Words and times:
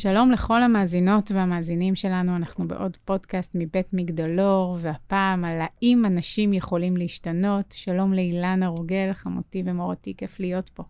שלום 0.00 0.30
לכל 0.30 0.62
המאזינות 0.62 1.30
והמאזינים 1.34 1.94
שלנו, 1.94 2.36
אנחנו 2.36 2.68
בעוד 2.68 2.96
פודקאסט 3.04 3.50
מבית 3.54 3.86
מגדלור, 3.92 4.78
והפעם 4.80 5.44
על 5.44 5.58
האם 5.60 6.04
אנשים 6.04 6.52
יכולים 6.52 6.96
להשתנות. 6.96 7.72
שלום 7.72 8.12
לאילנה 8.12 8.68
רוגל, 8.68 9.10
חמותי 9.12 9.62
ומורתי, 9.66 10.14
כיף 10.16 10.40
להיות 10.40 10.68
פה. 10.68 10.82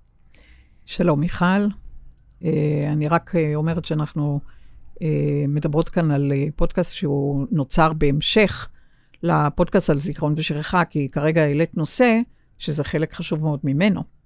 שלום, 0.86 1.20
מיכל. 1.20 1.66
אה, 2.44 2.88
אני 2.92 3.08
רק 3.08 3.36
אה, 3.36 3.54
אומרת 3.54 3.84
שאנחנו 3.84 4.40
אה, 5.02 5.44
מדברות 5.48 5.88
כאן 5.88 6.10
על 6.10 6.32
פודקאסט 6.56 6.94
שהוא 6.94 7.46
נוצר 7.50 7.92
בהמשך 7.92 8.68
לפודקאסט 9.22 9.90
על 9.90 10.00
זיכרון 10.00 10.34
ושכחה, 10.36 10.84
כי 10.84 11.08
כרגע 11.12 11.42
העלית 11.42 11.76
נושא 11.76 12.20
שזה 12.58 12.84
חלק 12.84 13.14
חשוב 13.14 13.40
מאוד 13.40 13.60
ממנו. 13.64 14.19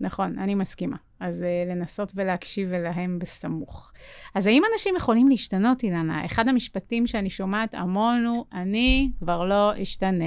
נכון, 0.00 0.38
אני 0.38 0.54
מסכימה. 0.54 0.96
אז 1.20 1.42
uh, 1.42 1.70
לנסות 1.70 2.12
ולהקשיב 2.14 2.72
אליהם 2.72 3.18
בסמוך. 3.18 3.92
אז 4.34 4.46
האם 4.46 4.62
אנשים 4.72 4.96
יכולים 4.96 5.28
להשתנות, 5.28 5.82
אילנה? 5.82 6.26
אחד 6.26 6.48
המשפטים 6.48 7.06
שאני 7.06 7.30
שומעת 7.30 7.74
המון 7.74 8.26
הוא, 8.26 8.44
אני 8.52 9.10
כבר 9.18 9.44
לא 9.44 9.82
אשתנה, 9.82 10.24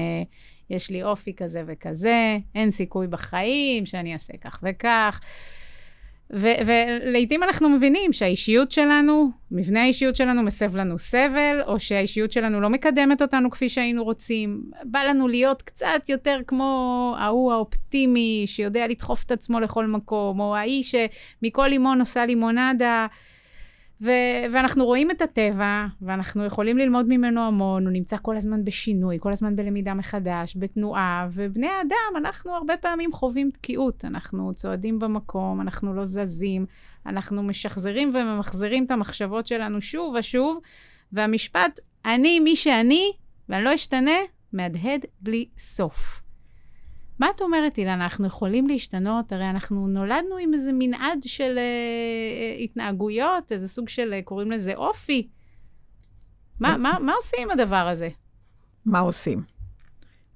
יש 0.70 0.90
לי 0.90 1.04
אופי 1.04 1.36
כזה 1.36 1.64
וכזה, 1.68 2.38
אין 2.56 2.72
סיכוי 2.72 3.08
בחיים 3.08 3.86
שאני 3.86 4.14
אעשה 4.14 4.34
כך 4.42 4.64
וכך. 4.64 5.22
ולעיתים 6.34 7.44
אנחנו 7.44 7.70
מבינים 7.70 8.14
שהאישיות 8.14 8.72
שלנו, 8.72 9.32
מבנה 9.52 9.82
האישיות 9.82 10.16
שלנו 10.16 10.44
מסב 10.44 10.76
לנו 10.76 11.00
סבל, 11.00 11.62
או 11.68 11.80
שהאישיות 11.80 12.32
שלנו 12.32 12.62
לא 12.62 12.70
מקדמת 12.70 13.22
אותנו 13.22 13.50
כפי 13.50 13.70
שהיינו 13.70 14.04
רוצים. 14.04 14.64
בא 14.84 15.04
לנו 15.04 15.28
להיות 15.28 15.62
קצת 15.62 16.10
יותר 16.10 16.40
כמו 16.48 17.16
ההוא 17.20 17.54
האופטימי, 17.54 18.44
שיודע 18.48 18.88
לדחוף 18.88 19.24
את 19.24 19.32
עצמו 19.32 19.60
לכל 19.60 19.88
מקום, 19.88 20.40
או 20.40 20.56
האיש 20.56 20.96
שמכל 21.42 21.68
לימון 21.68 22.00
עושה 22.00 22.26
לימונדה. 22.26 23.08
ו- 24.02 24.54
ואנחנו 24.54 24.86
רואים 24.86 25.12
את 25.12 25.22
הטבע, 25.22 25.86
ואנחנו 26.02 26.46
יכולים 26.46 26.78
ללמוד 26.78 27.06
ממנו 27.10 27.42
המון, 27.42 27.86
הוא 27.86 27.94
נמצא 27.94 28.18
כל 28.22 28.38
הזמן 28.38 28.66
בשינוי, 28.66 29.18
כל 29.20 29.32
הזמן 29.34 29.56
בלמידה 29.56 29.94
מחדש, 29.94 30.58
בתנועה, 30.58 31.28
ובני 31.32 31.68
האדם, 31.68 32.18
אנחנו 32.18 32.52
הרבה 32.52 32.78
פעמים 32.78 33.12
חווים 33.12 33.52
תקיעות. 33.52 34.06
אנחנו 34.06 34.52
צועדים 34.54 35.00
במקום, 35.00 35.62
אנחנו 35.62 35.94
לא 35.94 36.04
זזים, 36.04 36.66
אנחנו 37.06 37.44
משחזרים 37.44 38.14
וממחזרים 38.16 38.86
את 38.86 38.92
המחשבות 38.92 39.48
שלנו 39.48 39.82
שוב 39.82 40.16
ושוב, 40.20 40.60
והמשפט, 41.14 41.80
אני 42.06 42.40
מי 42.40 42.56
שאני, 42.56 43.12
ואני 43.50 43.64
לא 43.64 43.76
אשתנה, 43.76 44.18
מהדהד 44.54 45.06
בלי 45.22 45.46
סוף. 45.58 46.22
מה 47.22 47.30
את 47.36 47.42
אומרת, 47.42 47.78
אילנה? 47.78 48.04
אנחנו 48.04 48.28
יכולים 48.28 48.68
להשתנות? 48.68 49.32
הרי 49.32 49.50
אנחנו 49.50 49.88
נולדנו 49.88 50.38
עם 50.38 50.54
איזה 50.54 50.72
מנעד 50.74 51.20
של 51.26 51.58
uh, 51.58 52.64
התנהגויות, 52.64 53.52
איזה 53.52 53.68
סוג 53.68 53.90
של, 53.90 54.14
uh, 54.20 54.26
קוראים 54.26 54.52
לזה 54.52 54.76
אופי. 54.76 55.30
מה, 56.60 56.78
מה, 56.78 56.98
מה 57.02 57.14
עושים 57.14 57.40
עם 57.42 57.60
הדבר 57.60 57.76
הזה? 57.76 58.10
מה 58.86 59.00
עושים? 59.00 59.44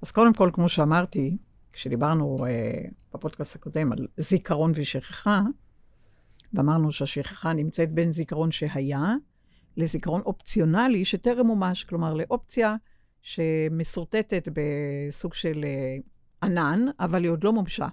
אז 0.02 0.12
קודם 0.12 0.34
כל, 0.34 0.50
כמו 0.52 0.68
שאמרתי, 0.68 1.36
כשדיברנו 1.72 2.38
uh, 2.38 2.90
בפודקאסט 3.14 3.54
הקודם 3.54 3.92
על 3.92 4.06
זיכרון 4.16 4.72
ושכחה, 4.74 5.42
ואמרנו 6.52 6.92
שהשכחה 6.92 7.52
נמצאת 7.52 7.92
בין 7.92 8.12
זיכרון 8.12 8.52
שהיה 8.52 9.14
לזיכרון 9.76 10.20
אופציונלי 10.26 11.04
שטרם 11.04 11.46
מומש, 11.46 11.84
כלומר 11.84 12.14
לאופציה 12.14 12.76
שמסורטטת 13.22 14.48
בסוג 14.52 15.34
של 15.34 15.64
uh, 15.64 16.15
ענן, 16.46 16.84
אבל 17.00 17.22
היא 17.22 17.30
עוד 17.30 17.44
לא 17.44 17.52
מומשה. 17.52 17.86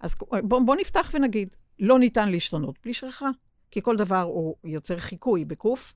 אז 0.00 0.16
בואו 0.42 0.66
בוא 0.66 0.76
נפתח 0.76 1.10
ונגיד, 1.14 1.54
לא 1.78 1.98
ניתן 1.98 2.28
להשתנות 2.28 2.78
בלי 2.82 2.94
שכחה, 2.94 3.30
כי 3.70 3.82
כל 3.82 3.96
דבר 3.96 4.20
הוא 4.20 4.56
יוצר 4.64 4.96
חיקוי 4.96 5.44
בקוף, 5.44 5.94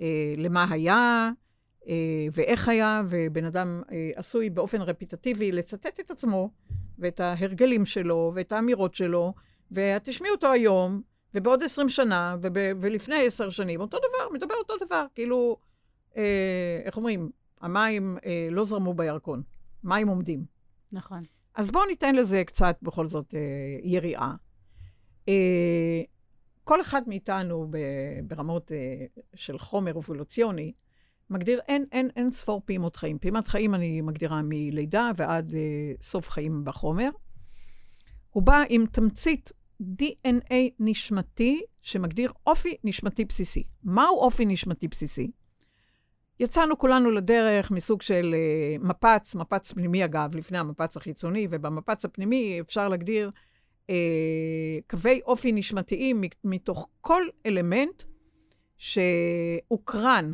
אה, 0.00 0.34
למה 0.36 0.66
היה 0.70 1.30
אה, 1.88 2.26
ואיך 2.32 2.68
היה, 2.68 3.02
ובן 3.08 3.44
אדם 3.44 3.82
אה, 3.92 4.10
עשוי 4.14 4.50
באופן 4.50 4.80
רפיטטיבי 4.82 5.52
לצטט 5.52 6.00
את 6.00 6.10
עצמו 6.10 6.50
ואת 6.98 7.20
ההרגלים 7.20 7.86
שלו 7.86 8.32
ואת 8.34 8.52
האמירות 8.52 8.94
שלו, 8.94 9.34
ותשמעי 9.72 10.30
אותו 10.30 10.52
היום, 10.52 11.02
ובעוד 11.34 11.62
עשרים 11.62 11.88
שנה, 11.88 12.36
וב, 12.42 12.54
ולפני 12.80 13.26
עשר 13.26 13.50
שנים, 13.50 13.80
אותו 13.80 13.98
דבר, 13.98 14.28
מדבר 14.32 14.54
אותו 14.54 14.74
דבר, 14.86 15.06
כאילו, 15.14 15.56
אה, 16.16 16.80
איך 16.84 16.96
אומרים, 16.96 17.30
המים 17.60 18.18
אה, 18.24 18.48
לא 18.50 18.64
זרמו 18.64 18.94
בירקון, 18.94 19.42
מים 19.84 20.08
עומדים. 20.08 20.59
נכון. 20.92 21.22
אז 21.54 21.70
בואו 21.70 21.86
ניתן 21.86 22.14
לזה 22.14 22.44
קצת 22.44 22.78
בכל 22.82 23.08
זאת 23.08 23.34
אה, 23.34 23.40
יריעה. 23.82 24.34
אה, 25.28 26.02
כל 26.64 26.80
אחד 26.80 27.02
מאיתנו 27.06 27.66
ב, 27.70 27.78
ברמות 28.24 28.72
אה, 28.72 29.06
של 29.34 29.58
חומר 29.58 29.98
אבולוציוני, 29.98 30.72
מגדיר, 31.30 31.60
אין, 31.68 31.84
אין, 31.92 32.10
אין 32.16 32.30
ספור 32.30 32.62
פעימות 32.64 32.96
חיים. 32.96 33.18
פעימת 33.18 33.48
חיים 33.48 33.74
אני 33.74 34.00
מגדירה 34.00 34.40
מלידה 34.44 35.10
ועד 35.16 35.54
אה, 35.54 35.92
סוף 36.00 36.28
חיים 36.28 36.64
בחומר. 36.64 37.10
הוא 38.30 38.42
בא 38.42 38.62
עם 38.68 38.86
תמצית 38.86 39.52
DNA 39.82 40.54
נשמתי 40.78 41.60
שמגדיר 41.82 42.32
אופי 42.46 42.76
נשמתי 42.84 43.24
בסיסי. 43.24 43.64
מהו 43.84 44.18
אופי 44.18 44.44
נשמתי 44.46 44.88
בסיסי? 44.88 45.30
יצאנו 46.40 46.78
כולנו 46.78 47.10
לדרך 47.10 47.70
מסוג 47.70 48.02
של 48.02 48.34
uh, 48.34 48.84
מפץ, 48.84 49.34
מפץ 49.34 49.72
פנימי 49.72 50.04
אגב, 50.04 50.34
לפני 50.34 50.58
המפץ 50.58 50.96
החיצוני, 50.96 51.46
ובמפץ 51.50 52.04
הפנימי 52.04 52.60
אפשר 52.60 52.88
להגדיר 52.88 53.30
uh, 53.86 53.90
קווי 54.90 55.20
אופי 55.24 55.52
נשמתיים 55.52 56.20
מתוך 56.44 56.88
כל 57.00 57.22
אלמנט 57.46 58.02
שהוקרן 58.76 60.32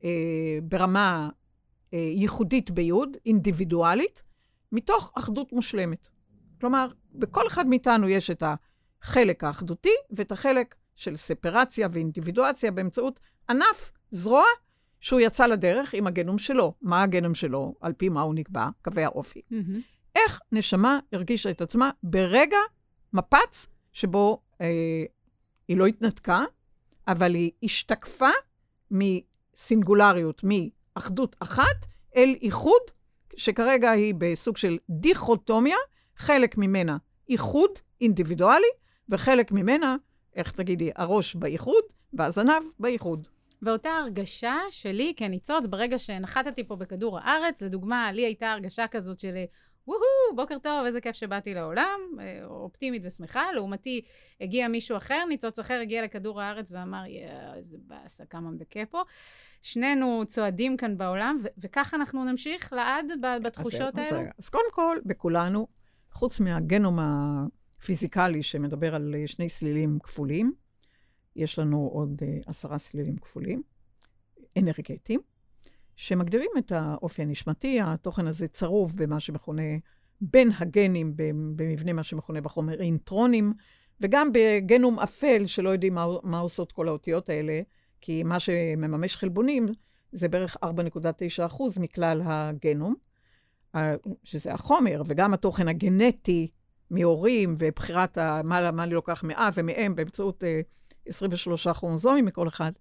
uh, 0.00 0.04
ברמה 0.62 1.28
uh, 1.28 1.96
ייחודית 1.96 2.70
ביוד, 2.70 3.16
אינדיבידואלית, 3.26 4.22
מתוך 4.72 5.12
אחדות 5.14 5.52
מושלמת. 5.52 6.08
כלומר, 6.60 6.88
בכל 7.14 7.46
אחד 7.46 7.66
מאיתנו 7.66 8.08
יש 8.08 8.30
את 8.30 8.42
החלק 9.02 9.44
האחדותי 9.44 9.94
ואת 10.10 10.32
החלק 10.32 10.74
של 10.96 11.16
ספרציה 11.16 11.88
ואינדיבידואציה 11.92 12.70
באמצעות 12.70 13.20
ענף, 13.50 13.92
זרוע, 14.10 14.44
שהוא 15.02 15.20
יצא 15.20 15.46
לדרך 15.46 15.94
עם 15.94 16.06
הגנום 16.06 16.38
שלו. 16.38 16.74
מה 16.82 17.02
הגנום 17.02 17.34
שלו? 17.34 17.74
על 17.80 17.92
פי 17.92 18.08
מה 18.08 18.20
הוא 18.20 18.34
נקבע? 18.34 18.68
קווי 18.84 19.04
האופי. 19.04 19.40
Mm-hmm. 19.52 19.78
איך 20.16 20.40
נשמה 20.52 20.98
הרגישה 21.12 21.50
את 21.50 21.60
עצמה 21.60 21.90
ברגע 22.02 22.56
מפץ 23.12 23.66
שבו 23.92 24.42
אה, 24.60 24.66
היא 25.68 25.76
לא 25.76 25.86
התנתקה, 25.86 26.44
אבל 27.08 27.34
היא 27.34 27.50
השתקפה 27.62 28.30
מסינגולריות, 28.90 30.42
מאחדות 30.44 31.36
אחת, 31.40 31.86
אל 32.16 32.34
איחוד, 32.42 32.82
שכרגע 33.36 33.90
היא 33.90 34.14
בסוג 34.18 34.56
של 34.56 34.78
דיכוטומיה, 34.90 35.76
חלק 36.16 36.58
ממנה 36.58 36.96
איחוד 37.28 37.70
אינדיבידואלי, 38.00 38.66
וחלק 39.08 39.52
ממנה, 39.52 39.96
איך 40.36 40.52
תגידי, 40.52 40.90
הראש 40.96 41.34
באיחוד 41.34 41.84
והזנב 42.12 42.62
באיחוד. 42.78 43.28
ואותה 43.62 43.90
הרגשה 43.90 44.56
שלי 44.70 45.14
כניצוץ, 45.16 45.66
ברגע 45.66 45.98
שנחתתי 45.98 46.64
פה 46.64 46.76
בכדור 46.76 47.18
הארץ, 47.18 47.62
לדוגמה, 47.62 48.12
לי 48.12 48.22
הייתה 48.22 48.52
הרגשה 48.52 48.88
כזאת 48.88 49.20
של 49.20 49.34
וואו, 49.86 50.00
בוקר 50.36 50.58
טוב, 50.58 50.86
איזה 50.86 51.00
כיף 51.00 51.16
שבאתי 51.16 51.54
לעולם, 51.54 52.00
אה, 52.20 52.44
אופטימית 52.44 53.02
ושמחה. 53.04 53.52
לעומתי, 53.54 54.00
הגיע 54.40 54.68
מישהו 54.68 54.96
אחר, 54.96 55.24
ניצוץ 55.28 55.58
אחר 55.58 55.74
הגיע 55.82 56.02
לכדור 56.02 56.40
הארץ 56.40 56.72
ואמר, 56.72 57.06
יאה, 57.06 57.54
איזה 57.54 57.76
באסה, 57.86 58.24
כמה 58.26 58.50
מדכא 58.50 58.84
פה. 58.90 59.02
שנינו 59.62 60.22
צועדים 60.26 60.76
כאן 60.76 60.98
בעולם, 60.98 61.36
ו- 61.42 61.48
וככה 61.58 61.96
אנחנו 61.96 62.24
נמשיך 62.24 62.72
לעד 62.72 63.12
בתחושות 63.42 63.98
אז 63.98 64.12
האלו? 64.12 64.20
אז, 64.20 64.26
אז 64.38 64.48
קודם 64.48 64.72
כל, 64.72 64.98
בכולנו, 65.04 65.66
חוץ 66.12 66.40
מהגנום 66.40 66.98
הפיזיקלי 67.00 68.42
שמדבר 68.42 68.94
על 68.94 69.14
שני 69.26 69.48
סלילים 69.48 69.98
כפולים, 70.02 70.52
יש 71.36 71.58
לנו 71.58 71.90
עוד 71.92 72.22
uh, 72.22 72.42
עשרה 72.46 72.78
סלילים 72.78 73.16
כפולים, 73.16 73.62
אנרגטיים, 74.58 75.20
שמגדירים 75.96 76.50
את 76.58 76.72
האופי 76.72 77.22
הנשמתי. 77.22 77.80
התוכן 77.80 78.26
הזה 78.26 78.48
צרוב 78.48 78.96
במה 78.96 79.20
שמכונה, 79.20 79.62
בין 80.20 80.50
הגנים, 80.58 81.12
במבנה 81.56 81.92
מה 81.92 82.02
שמכונה 82.02 82.40
בחומר 82.40 82.80
אינטרונים, 82.80 83.52
וגם 84.00 84.30
בגנום 84.32 84.98
אפל, 84.98 85.46
שלא 85.46 85.70
יודעים 85.70 85.94
מה, 85.94 86.06
מה 86.22 86.38
עושות 86.38 86.72
כל 86.72 86.88
האותיות 86.88 87.28
האלה, 87.28 87.60
כי 88.00 88.22
מה 88.22 88.40
שמממש 88.40 89.16
חלבונים 89.16 89.66
זה 90.12 90.28
בערך 90.28 90.56
4.9% 90.64 91.80
מכלל 91.80 92.22
הגנום, 92.24 92.94
שזה 94.24 94.52
החומר, 94.52 95.02
וגם 95.06 95.34
התוכן 95.34 95.68
הגנטי 95.68 96.50
מהורים, 96.90 97.54
ובחירת 97.58 98.18
מה, 98.18 98.70
מה 98.70 98.84
אני 98.84 98.94
לוקח 98.94 99.24
מאב 99.24 99.52
ומאם 99.56 99.94
באמצעות 99.94 100.42
uh, 100.42 100.46
23 101.06 101.68
כרומוזומים 101.68 102.24
מכל 102.24 102.48
אחד, 102.48 102.72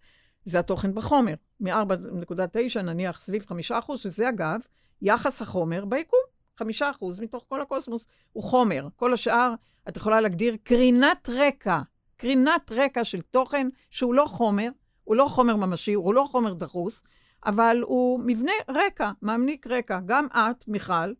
זה 0.45 0.59
התוכן 0.59 0.95
בחומר. 0.95 1.33
מ-4.9 1.59 2.81
נניח 2.81 3.19
סביב 3.21 3.45
5 3.45 3.71
שזה 3.95 4.29
אגב 4.29 4.59
יחס 5.01 5.41
החומר 5.41 5.85
ביקום. 5.85 6.19
5 6.57 6.83
מתוך 7.21 7.45
כל 7.50 7.62
הקוסמוס 7.62 8.06
הוא 8.33 8.44
חומר. 8.44 8.88
כל 8.95 9.13
השאר, 9.13 9.53
את 9.89 9.97
יכולה 9.97 10.21
להגדיר 10.21 10.56
קרינת 10.63 11.29
רקע. 11.29 11.79
קרינת 12.18 12.71
רקע 12.71 13.03
של 13.03 13.21
תוכן 13.21 13.68
שהוא 13.89 14.13
לא 14.13 14.25
חומר, 14.25 14.69
הוא 15.03 15.15
לא 15.15 15.25
חומר 15.25 15.56
ממשי, 15.56 15.94
הוא 15.94 16.13
לא 16.13 16.25
חומר 16.31 16.53
דחוס, 16.53 17.03
אבל 17.45 17.81
הוא 17.85 18.19
מבנה 18.25 18.51
רקע, 18.69 19.12
מעניק 19.21 19.68
רקע. 19.68 20.00
גם 20.06 20.27
את, 20.35 20.68
מיכל, 20.68 21.13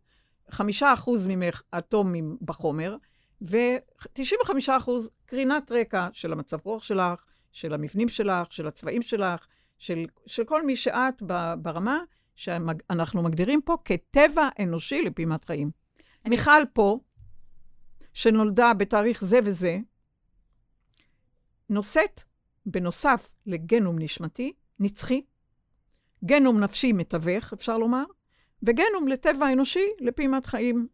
חמישה 0.50 0.92
אחוז 0.92 1.26
ממך 1.26 1.62
אטומים 1.78 2.36
בחומר, 2.42 2.96
ו-95 3.42 4.50
אחוז 4.68 5.10
קרינת 5.26 5.72
רקע 5.72 6.08
של 6.12 6.32
המצב 6.32 6.58
רוח 6.64 6.82
שלך, 6.82 7.24
של 7.52 7.74
המבנים 7.74 8.08
שלך, 8.08 8.52
של 8.52 8.66
הצבעים 8.66 9.02
שלך, 9.02 9.46
של, 9.78 10.06
של 10.26 10.44
כל 10.44 10.66
מי 10.66 10.76
שאת 10.76 11.22
ברמה 11.58 12.00
שאנחנו 12.36 13.22
מגדירים 13.22 13.62
פה 13.62 13.76
כטבע 13.84 14.48
אנושי 14.58 15.02
לפעימת 15.02 15.44
חיים. 15.44 15.70
מיכל 16.28 16.62
פה, 16.72 16.98
שנולדה 18.12 18.74
בתאריך 18.74 19.24
זה 19.24 19.38
וזה, 19.44 19.78
נושאת, 21.68 22.20
בנוסף 22.66 23.30
לגנום 23.46 23.98
נשמתי, 23.98 24.52
נצחי, 24.78 25.22
גנום 26.24 26.60
נפשי 26.60 26.92
מתווך, 26.92 27.52
אפשר 27.52 27.78
לומר, 27.78 28.04
וגנום 28.62 29.08
לטבע 29.08 29.52
אנושי 29.52 29.86
לפעימת 30.00 30.46
חיים 30.46 30.88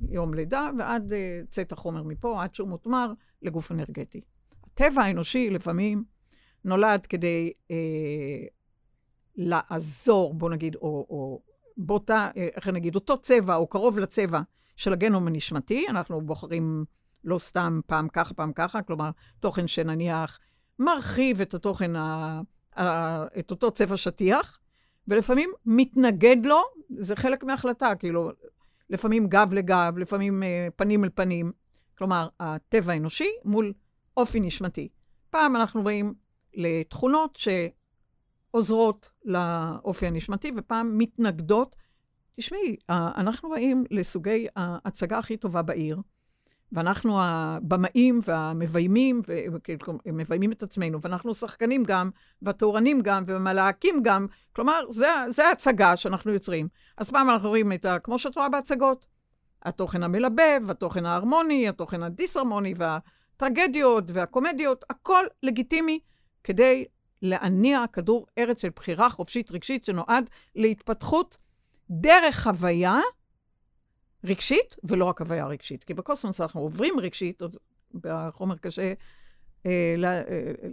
מיום 0.00 0.34
לידה 0.34 0.70
ועד 0.78 1.12
uh, 1.12 1.46
צאת 1.50 1.72
החומר 1.72 2.02
מפה, 2.02 2.42
עד 2.42 2.54
שהוא 2.54 2.68
מותמר 2.68 3.12
לגוף 3.42 3.72
אנרגטי. 3.72 4.20
הטבע 4.64 5.02
האנושי 5.02 5.50
לפעמים 5.50 6.04
נולד 6.64 7.06
כדי 7.06 7.52
uh, 7.68 7.72
לעזור, 9.36 10.34
בוא 10.34 10.50
נגיד, 10.50 10.74
או, 10.74 11.06
או 11.10 11.42
באותה, 11.76 12.30
אה, 12.36 12.48
איך 12.56 12.68
נגיד, 12.68 12.94
אותו 12.94 13.18
צבע 13.18 13.56
או 13.56 13.66
קרוב 13.66 13.98
לצבע 13.98 14.40
של 14.76 14.92
הגנום 14.92 15.26
הנשמתי. 15.26 15.86
אנחנו 15.88 16.20
בוחרים 16.20 16.84
לא 17.24 17.38
סתם 17.38 17.80
פעם 17.86 18.08
ככה, 18.08 18.34
פעם 18.34 18.52
ככה, 18.52 18.82
כלומר, 18.82 19.10
תוכן 19.40 19.66
שנניח 19.66 20.38
מרחיב 20.78 21.40
את 21.40 21.54
התוכן, 21.54 21.96
ה, 21.96 22.40
ה, 22.76 23.38
את 23.38 23.50
אותו 23.50 23.70
צבע 23.70 23.96
שטיח, 23.96 24.58
ולפעמים 25.08 25.50
מתנגד 25.66 26.36
לו, 26.46 26.60
זה 26.98 27.16
חלק 27.16 27.44
מההחלטה, 27.44 27.94
כאילו, 27.98 28.30
לפעמים 28.90 29.26
גב 29.28 29.52
לגב, 29.52 29.98
לפעמים 29.98 30.42
אה, 30.42 30.68
פנים 30.76 31.04
אל 31.04 31.10
פנים. 31.14 31.52
כלומר, 31.98 32.28
הטבע 32.40 32.92
האנושי 32.92 33.28
מול 33.44 33.72
אופי 34.16 34.40
נשמתי. 34.40 34.88
פעם 35.30 35.56
אנחנו 35.56 35.84
באים 35.84 36.14
לתכונות 36.54 37.38
שעוזרות 38.52 39.10
לאופי 39.24 40.06
הנשמתי, 40.06 40.52
ופעם 40.56 40.98
מתנגדות. 40.98 41.76
תשמעי, 42.36 42.76
אנחנו 42.88 43.50
באים 43.50 43.84
לסוגי 43.90 44.46
ההצגה 44.56 45.18
הכי 45.18 45.36
טובה 45.36 45.62
בעיר, 45.62 46.00
ואנחנו 46.72 47.18
הבמאים 47.20 48.20
והמביימים, 48.24 49.20
ומביימים 50.06 50.52
את 50.52 50.62
עצמנו, 50.62 51.00
ואנחנו 51.00 51.34
שחקנים 51.34 51.84
גם, 51.84 52.10
והתאורנים 52.42 53.00
גם, 53.00 53.24
ומלהקים 53.26 54.02
גם. 54.02 54.26
כלומר, 54.52 54.80
זה 55.28 55.44
ההצגה 55.46 55.96
שאנחנו 55.96 56.32
יוצרים. 56.32 56.68
אז 56.96 57.10
פעם 57.10 57.30
אנחנו 57.30 57.48
רואים 57.48 57.72
את 57.72 57.84
ה... 57.84 57.98
כמו 57.98 58.18
שאת 58.18 58.36
רואה 58.36 58.48
בהצגות, 58.48 59.06
התוכן 59.62 60.02
המלבב, 60.02 60.62
התוכן 60.68 61.06
ההרמוני, 61.06 61.68
התוכן 61.68 62.02
הדיסהרמוני, 62.02 62.74
והטרגדיות 62.76 64.04
והקומדיות, 64.12 64.84
הכל 64.90 65.24
לגיטימי 65.42 65.98
כדי 66.44 66.84
להניע 67.22 67.84
כדור 67.92 68.26
ארץ 68.38 68.62
של 68.62 68.70
בחירה 68.76 69.10
חופשית 69.10 69.50
רגשית 69.50 69.84
שנועד 69.84 70.30
להתפתחות 70.54 71.38
דרך 71.90 72.42
חוויה 72.42 73.00
רגשית, 74.26 74.76
ולא 74.84 75.04
רק 75.04 75.20
הוויה 75.20 75.46
רגשית. 75.46 75.84
כי 75.84 75.94
בקוסמוס 75.94 76.40
אנחנו 76.40 76.60
עוברים 76.60 77.00
רגשית, 77.00 77.42
עוד 77.42 77.56
בחומר 77.94 78.56
קשה 78.56 78.92
אה, 79.66 79.94
לה, 79.96 80.18
אה, 80.18 80.22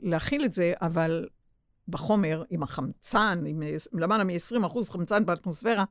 להכיל 0.02 0.46
את 0.46 0.54
זה, 0.54 0.74
אבל 0.82 1.28
בחומר, 1.88 2.44
עם 2.50 2.64
החמצן, 2.64 3.44
עם 3.48 3.64
למעלה 3.94 4.24
מ-20% 4.24 4.92
חמצן 4.92 5.26
באטמוספירה, 5.26 5.84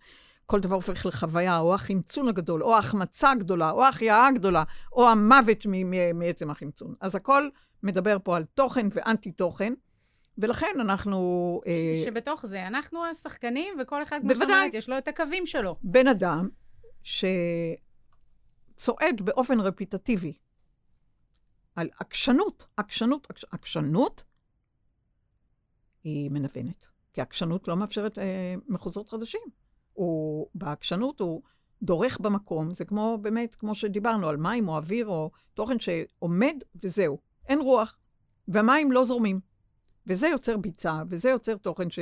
כל 0.47 0.61
דבר 0.61 0.75
הופך 0.75 1.07
לחוויה, 1.07 1.59
או 1.59 1.75
החמצון 1.75 2.29
הגדול, 2.29 2.63
או 2.63 2.75
ההחמצה 2.75 3.31
הגדולה, 3.31 3.71
או 3.71 3.85
ההחייאה 3.85 4.27
הגדולה, 4.27 4.65
או 4.93 5.09
המוות 5.09 5.67
מעצם 6.15 6.51
החמצון. 6.51 6.95
אז 7.01 7.15
הכל 7.15 7.49
מדבר 7.83 8.17
פה 8.23 8.37
על 8.37 8.45
תוכן 8.45 8.87
ואנטי-תוכן, 8.91 9.73
ולכן 10.39 10.81
אנחנו... 10.81 11.61
אה, 11.67 12.03
שבתוך 12.05 12.47
זה 12.47 12.67
אנחנו 12.67 13.07
השחקנים, 13.07 13.75
וכל 13.81 14.03
אחד, 14.03 14.21
כמו 14.23 14.35
שאת 14.35 14.43
אומרת, 14.43 14.75
יש 14.75 14.89
לו 14.89 14.99
את 14.99 15.09
הקווים 15.09 15.47
שלו. 15.47 15.77
בן 15.83 16.07
אדם 16.09 16.49
שצועד 17.03 17.81
באופן 19.25 19.61
רפיטטיבי 19.61 20.33
על 21.77 21.91
עקשנות, 21.99 22.67
עקשנות, 22.77 23.27
עקשנות, 23.51 24.25
היא 26.05 26.31
מנוונת. 26.31 26.87
כי 27.13 27.21
עקשנות 27.21 27.69
לא 27.69 27.77
מאפשרת 27.77 28.19
אה, 28.19 28.55
מחוזות 28.69 29.09
חדשים. 29.09 29.41
הוא, 29.93 30.49
בעקשנות 30.55 31.21
הוא 31.21 31.43
דורך 31.83 32.21
במקום, 32.21 32.73
זה 32.73 32.85
כמו, 32.85 33.19
באמת, 33.23 33.55
כמו 33.55 33.75
שדיברנו, 33.75 34.29
על 34.29 34.37
מים 34.37 34.69
או 34.69 34.77
אוויר 34.77 35.07
או 35.07 35.31
תוכן 35.55 35.79
שעומד 35.79 36.57
וזהו. 36.83 37.19
אין 37.49 37.61
רוח, 37.61 37.99
והמים 38.49 38.93
לא 38.93 39.05
זורמים. 39.05 39.41
וזה 40.07 40.29
יוצר 40.29 40.57
ביצה, 40.57 41.03
וזה 41.09 41.31
יוצר 41.31 41.57
תוכן 41.57 41.91
ש... 41.91 41.99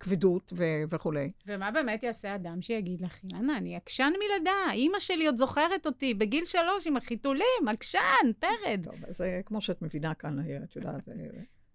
כבדות 0.00 0.52
ו- 0.56 0.82
וכולי. 0.88 1.30
ומה 1.46 1.70
באמת 1.70 2.02
יעשה 2.02 2.34
אדם 2.34 2.62
שיגיד 2.62 3.00
לך, 3.00 3.24
אילנה, 3.24 3.58
אני 3.58 3.76
עקשן 3.76 4.12
מלידה, 4.18 4.72
אימא 4.72 4.98
שלי 4.98 5.26
עוד 5.26 5.36
זוכרת 5.36 5.86
אותי 5.86 6.14
בגיל 6.14 6.44
שלוש 6.44 6.86
עם 6.86 6.96
החיתולים, 6.96 7.68
עקשן, 7.68 8.32
פרד. 8.38 8.84
טוב, 8.84 9.04
אז 9.08 9.20
אה, 9.20 9.40
כמו 9.44 9.60
שאת 9.60 9.82
מבינה 9.82 10.14
כאן, 10.14 10.38
אה, 10.38 10.56
את 10.64 10.76
יודעת, 10.76 11.08
אה, 11.08 11.14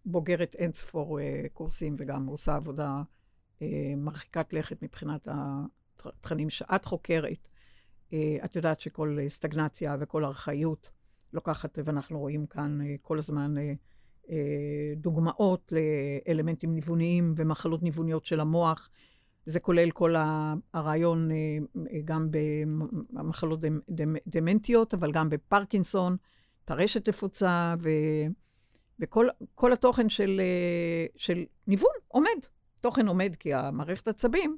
בוגרת 0.05 0.55
אין 0.55 0.73
ספור 0.73 1.19
קורסים 1.53 1.95
וגם 1.99 2.25
עושה 2.25 2.55
עבודה 2.55 3.01
מרחיקת 3.97 4.53
לכת 4.53 4.83
מבחינת 4.83 5.27
התכנים 6.05 6.49
שאת 6.49 6.85
חוקרת. 6.85 7.47
את 8.45 8.55
יודעת 8.55 8.81
שכל 8.81 9.17
סטגנציה 9.29 9.95
וכל 9.99 10.25
ארכאיות 10.25 10.91
לוקחת, 11.33 11.79
ואנחנו 11.83 12.19
רואים 12.19 12.45
כאן 12.45 12.79
כל 13.01 13.17
הזמן 13.17 13.55
דוגמאות 15.09 15.73
לאלמנטים 16.27 16.73
ניווניים 16.73 17.33
ומחלות 17.37 17.83
ניווניות 17.83 18.25
של 18.25 18.39
המוח. 18.39 18.89
זה 19.45 19.59
כולל 19.59 19.91
כל 19.91 20.15
הרעיון 20.73 21.31
אה, 21.31 21.57
גם 22.05 22.27
במחלות 23.11 23.59
דמנטיות, 24.27 24.93
אבל 24.93 25.11
גם 25.11 25.29
בפרקינסון, 25.29 26.17
טרשת 26.65 27.05
תפוצה, 27.05 27.75
ו, 27.79 27.89
וכל 28.99 29.73
התוכן 29.73 30.09
של, 30.09 30.41
אה, 30.43 31.05
של 31.15 31.45
ניוון 31.67 31.91
עומד. 32.07 32.39
תוכן 32.81 33.07
עומד 33.07 33.33
כי 33.39 33.53
המערכת 33.53 34.07
עצבים 34.07 34.57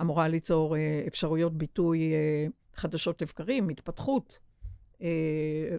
אמורה 0.00 0.28
ליצור 0.28 0.76
אפשרויות 1.06 1.58
ביטוי 1.58 2.12
חדשות 2.74 3.22
לבקרים, 3.22 3.68
התפתחות, 3.68 4.38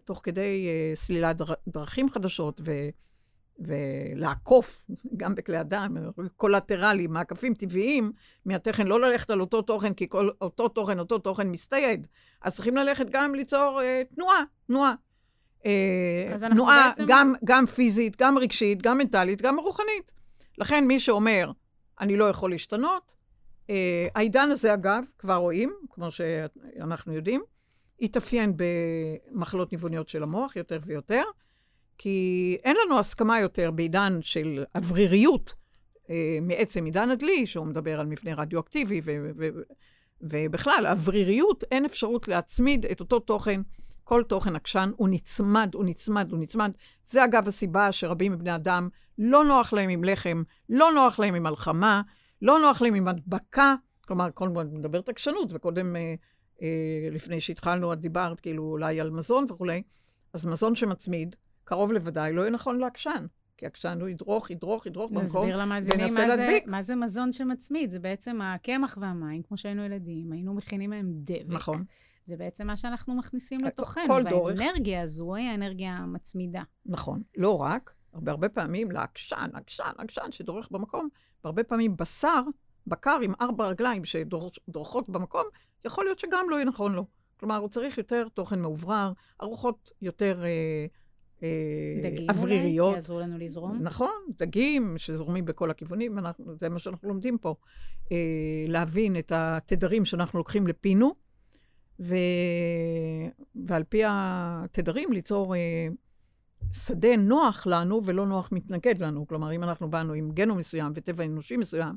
תוך 0.03 0.19
כדי 0.23 0.67
סלילת 0.95 1.37
דרכים 1.67 2.09
חדשות 2.09 2.61
ו... 2.63 2.89
ולעקוף, 3.59 4.81
גם 5.17 5.35
בכלי 5.35 5.59
אדם, 5.59 5.97
קולטרלי, 6.37 7.07
מעקפים 7.07 7.53
טבעיים 7.53 8.11
מהתכן, 8.45 8.87
לא 8.87 9.01
ללכת 9.01 9.29
על 9.29 9.41
אותו 9.41 9.61
תוכן, 9.61 9.93
כי 9.93 10.09
כל, 10.09 10.29
אותו 10.41 10.67
תוכן, 10.67 10.99
אותו 10.99 11.19
תוכן 11.19 11.49
מסתייד. 11.49 12.07
אז 12.41 12.55
צריכים 12.55 12.75
ללכת 12.75 13.05
גם 13.09 13.35
ליצור 13.35 13.81
אה, 13.81 14.01
תנועה, 14.15 14.43
תנועה. 14.67 14.93
אה, 15.65 16.49
תנועה 16.49 16.89
בעצם... 16.89 17.05
גם, 17.07 17.33
גם 17.45 17.65
פיזית, 17.65 18.15
גם 18.21 18.37
רגשית, 18.37 18.81
גם 18.81 18.97
מנטלית, 18.97 19.41
גם 19.41 19.59
רוחנית. 19.59 20.11
לכן 20.57 20.85
מי 20.87 20.99
שאומר, 20.99 21.51
אני 22.01 22.17
לא 22.17 22.25
יכול 22.25 22.49
להשתנות, 22.49 23.15
אה, 23.69 24.07
העידן 24.15 24.49
הזה, 24.51 24.73
אגב, 24.73 25.03
כבר 25.17 25.35
רואים, 25.35 25.73
כמו 25.89 26.11
שאנחנו 26.11 27.13
יודעים, 27.13 27.41
התאפיין 28.01 28.53
במחלות 28.57 29.71
ניווניות 29.71 30.09
של 30.09 30.23
המוח 30.23 30.55
יותר 30.55 30.79
ויותר. 30.85 31.23
כי 31.97 32.57
אין 32.63 32.75
לנו 32.85 32.99
הסכמה 32.99 33.39
יותר 33.39 33.71
בעידן 33.71 34.19
של 34.21 34.63
אווריריות, 34.75 35.53
אה, 36.09 36.37
מעצם 36.41 36.85
עידן 36.85 37.09
הדלי, 37.09 37.47
שהוא 37.47 37.65
מדבר 37.65 37.99
על 37.99 38.05
מבנה 38.05 38.35
רדיואקטיבי, 38.35 39.01
ו- 39.03 39.29
ו- 39.37 39.61
ובכלל, 40.21 40.87
אווריריות, 40.87 41.63
אין 41.71 41.85
אפשרות 41.85 42.27
להצמיד 42.27 42.85
את 42.85 42.99
אותו 42.99 43.19
תוכן. 43.19 43.61
כל 44.03 44.23
תוכן 44.23 44.55
עקשן 44.55 44.91
הוא 44.95 45.09
נצמד, 45.09 45.71
הוא 45.73 45.85
נצמד, 45.85 46.31
הוא 46.31 46.39
נצמד. 46.39 46.71
זה 47.05 47.23
אגב 47.23 47.47
הסיבה 47.47 47.91
שרבים 47.91 48.31
מבני 48.31 48.55
אדם, 48.55 48.89
לא 49.17 49.45
נוח 49.45 49.73
להם 49.73 49.89
עם 49.89 50.03
לחם, 50.03 50.43
לא 50.69 50.91
נוח 50.95 51.19
להם 51.19 51.35
עם 51.35 51.43
מלחמה, 51.43 52.01
לא 52.41 52.59
נוח 52.59 52.81
להם 52.81 52.93
עם 52.93 53.07
הדבקה. 53.07 53.75
כלומר, 54.07 54.29
כל 54.33 54.47
הזמן 54.47 54.67
מדברת 54.73 55.09
עקשנות, 55.09 55.49
וקודם, 55.53 55.95
אה, 55.95 56.15
אה, 56.61 57.09
לפני 57.11 57.41
שהתחלנו, 57.41 57.93
את 57.93 57.99
דיברת 57.99 58.39
כאילו 58.39 58.63
אולי 58.63 59.01
על 59.01 59.11
מזון 59.11 59.45
וכולי, 59.49 59.83
אז 60.33 60.45
מזון 60.45 60.75
שמצמיד, 60.75 61.35
קרוב 61.65 61.91
לוודאי 61.91 62.33
לא 62.33 62.41
יהיה 62.41 62.51
נכון 62.51 62.79
לעקשן. 62.79 63.25
כי 63.57 63.65
עקשן 63.65 63.97
הוא 64.01 64.09
ידרוך, 64.09 64.51
ידרוך, 64.51 64.85
ידרוך 64.85 65.11
במקום, 65.11 65.23
נסביר 65.25 65.57
למאזינים 65.57 66.13
מה, 66.13 66.35
זה, 66.35 66.59
מה 66.65 66.83
זה 66.83 66.95
מזון 66.95 67.31
שמצמיד. 67.31 67.89
זה 67.89 67.99
בעצם 67.99 68.41
הקמח 68.41 68.97
והמים, 69.01 69.43
כמו 69.43 69.57
שהיינו 69.57 69.83
ילדים, 69.83 70.31
היינו 70.31 70.53
מכינים 70.53 70.89
מהם 70.89 71.11
דבק. 71.13 71.45
נכון. 71.47 71.83
זה 72.25 72.37
בעצם 72.37 72.67
מה 72.67 72.77
שאנחנו 72.77 73.15
מכניסים 73.15 73.61
כל 73.61 73.67
לתוכנו. 73.67 74.23
דורך. 74.29 74.59
והאנרגיה 74.59 75.01
הזו 75.01 75.35
היא 75.35 75.49
האנרגיה 75.49 75.93
המצמידה. 75.93 76.63
נכון, 76.85 77.21
לא 77.37 77.61
רק, 77.61 77.93
הרבה, 78.13 78.31
הרבה 78.31 78.49
פעמים 78.49 78.91
לעקשן, 78.91 79.49
עקשן, 79.53 79.91
עקשן 79.97 80.31
שדורך 80.31 80.71
במקום, 80.71 81.09
והרבה 81.43 81.63
פעמים 81.63 81.97
בשר, 81.97 82.41
בקר 82.87 83.19
עם 83.23 83.33
ארבע 83.41 83.67
רגליים 83.67 84.05
שדורכות 84.05 85.09
במקום, 85.09 85.43
יכול 85.85 86.05
להיות 86.05 86.19
שגם 86.19 86.49
לא 86.49 86.55
יהיה 86.55 86.65
נכון 86.65 86.93
לו. 86.93 87.05
כלומר, 87.39 87.57
הוא 87.57 87.69
צריך 87.69 87.97
יותר 87.97 88.27
תוכן 88.33 88.61
מאוורר, 88.61 89.13
ארוחות 89.41 89.91
יותר 90.01 90.43
אה, 90.45 90.85
אה, 91.43 91.49
דגים 92.03 92.29
אווריריות. 92.29 92.87
אולי 92.87 92.95
יעזרו 92.95 93.19
לנו 93.19 93.37
לזרום. 93.37 93.79
נכון, 93.81 94.21
דגים 94.37 94.93
שזורמים 94.97 95.45
בכל 95.45 95.71
הכיוונים, 95.71 96.19
אנחנו, 96.19 96.55
זה 96.55 96.69
מה 96.69 96.79
שאנחנו 96.79 97.09
לומדים 97.09 97.37
פה. 97.37 97.55
אה, 98.11 98.17
להבין 98.67 99.17
את 99.17 99.31
התדרים 99.35 100.05
שאנחנו 100.05 100.39
לוקחים 100.39 100.67
לפינו, 100.67 101.15
ו... 101.99 102.15
ועל 103.55 103.83
פי 103.83 104.01
התדרים 104.05 105.13
ליצור 105.13 105.55
אה, 105.55 105.87
שדה 106.73 107.15
נוח 107.17 107.67
לנו 107.67 108.01
ולא 108.05 108.25
נוח 108.25 108.49
מתנגד 108.51 108.97
לנו. 108.97 109.27
כלומר, 109.27 109.53
אם 109.53 109.63
אנחנו 109.63 109.89
באנו 109.89 110.13
עם 110.13 110.31
גנו 110.31 110.55
מסוים 110.55 110.91
וטבע 110.95 111.25
אנושי 111.25 111.57
מסוים, 111.57 111.95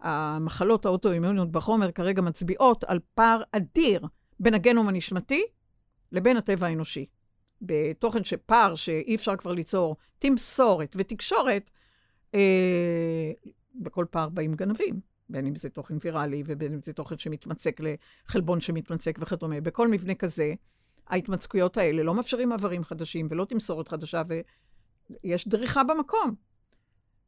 המחלות 0.00 0.86
האוטואימוניות 0.86 1.52
בחומר 1.52 1.92
כרגע 1.92 2.22
מצביעות 2.22 2.84
על 2.84 2.98
פער 3.14 3.42
אדיר 3.52 4.06
בין 4.40 4.54
הגנום 4.54 4.88
הנשמתי 4.88 5.42
לבין 6.12 6.36
הטבע 6.36 6.66
האנושי. 6.66 7.06
בתוכן 7.62 8.24
שפער 8.24 8.74
שאי 8.74 9.14
אפשר 9.14 9.36
כבר 9.36 9.52
ליצור 9.52 9.96
תמסורת 10.18 10.94
ותקשורת, 10.98 11.70
אה, 12.34 13.32
בכל 13.74 14.06
פער 14.10 14.28
באים 14.28 14.54
גנבים, 14.54 15.00
בין 15.28 15.46
אם 15.46 15.56
זה 15.56 15.68
תוכן 15.68 15.94
ויראלי 16.00 16.42
ובין 16.46 16.72
אם 16.72 16.82
זה 16.82 16.92
תוכן 16.92 17.18
שמתמצק 17.18 17.80
לחלבון 17.80 18.60
שמתמצק 18.60 19.18
וכדומה. 19.20 19.60
בכל 19.60 19.88
מבנה 19.88 20.14
כזה, 20.14 20.54
ההתמצקויות 21.06 21.76
האלה 21.76 22.02
לא 22.02 22.14
מאפשרים 22.14 22.48
מעברים 22.48 22.84
חדשים 22.84 23.28
ולא 23.30 23.44
תמסורת 23.44 23.88
חדשה, 23.88 24.22
ויש 25.22 25.48
דריכה 25.48 25.84
במקום. 25.84 26.34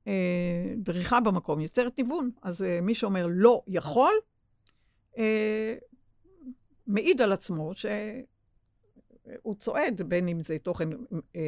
אה, 0.07 0.75
דריכה 0.77 1.21
במקום 1.21 1.61
יוצרת 1.61 1.99
ניוון. 1.99 2.31
אז 2.43 2.63
אה, 2.63 2.81
מי 2.81 2.95
שאומר 2.95 3.27
לא 3.31 3.63
יכול, 3.69 4.13
אה, 5.19 5.75
מעיד 6.87 7.21
על 7.21 7.33
עצמו 7.33 7.73
שהוא 9.33 9.55
צועד, 9.55 10.03
בין 10.03 10.29
אם 10.29 10.43
זה 10.43 10.57
תוכן 10.63 10.89
אה, 11.37 11.41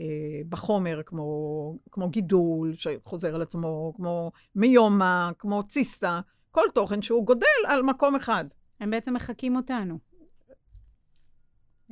אה, 0.00 0.40
בחומר, 0.48 1.00
כמו, 1.06 1.78
כמו 1.90 2.08
גידול 2.08 2.74
שחוזר 2.74 3.34
על 3.34 3.42
עצמו, 3.42 3.92
כמו 3.96 4.32
מיומה, 4.54 5.30
כמו 5.38 5.62
ציסטה, 5.62 6.20
כל 6.50 6.64
תוכן 6.74 7.02
שהוא 7.02 7.26
גודל 7.26 7.46
על 7.68 7.82
מקום 7.82 8.16
אחד. 8.16 8.44
הם 8.80 8.90
בעצם 8.90 9.14
מחקים 9.14 9.56
אותנו. 9.56 9.98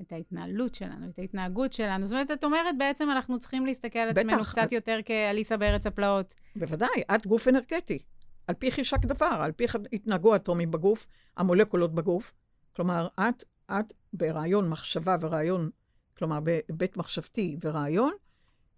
את 0.00 0.12
ההתנהלות 0.12 0.74
שלנו, 0.74 1.08
את 1.08 1.18
ההתנהגות 1.18 1.72
שלנו. 1.72 2.06
זאת 2.06 2.12
אומרת, 2.12 2.30
את 2.30 2.44
אומרת, 2.44 2.78
בעצם 2.78 3.10
אנחנו 3.10 3.38
צריכים 3.38 3.66
להסתכל 3.66 3.98
על. 3.98 4.08
עצמנו 4.08 4.44
קצת 4.44 4.72
יותר 4.72 4.98
כאליסה 5.04 5.56
בארץ 5.56 5.86
הפלאות. 5.86 6.34
בוודאי, 6.56 7.02
את 7.14 7.26
גוף 7.26 7.48
אנרגטי. 7.48 7.98
על 8.46 8.54
פי 8.54 8.70
חישק 8.70 9.04
דבר, 9.04 9.40
על 9.44 9.52
פי 9.52 9.64
התנהגו 9.92 10.32
האטומים 10.32 10.70
בגוף, 10.70 11.06
המולקולות 11.36 11.94
בגוף. 11.94 12.32
כלומר, 12.76 13.08
את, 13.20 13.44
את 13.70 13.92
ברעיון 14.12 14.68
מחשבה 14.68 15.16
ורעיון, 15.20 15.70
כלומר, 16.18 16.40
בהיבט 16.40 16.96
מחשבתי 16.96 17.56
ורעיון, 17.60 18.12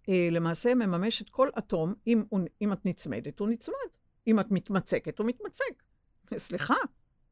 אה, 0.09 0.27
למעשה 0.31 0.75
מממש 0.75 1.21
את 1.21 1.29
כל 1.29 1.49
אטום, 1.57 1.93
אם, 2.07 2.23
אם 2.61 2.73
את 2.73 2.85
נצמדת, 2.85 3.39
הוא 3.39 3.49
נצמד. 3.49 3.75
אם 4.27 4.39
את 4.39 4.51
מתמצקת, 4.51 5.19
הוא 5.19 5.27
מתמצק. 5.27 5.83
סליחה, 6.37 6.75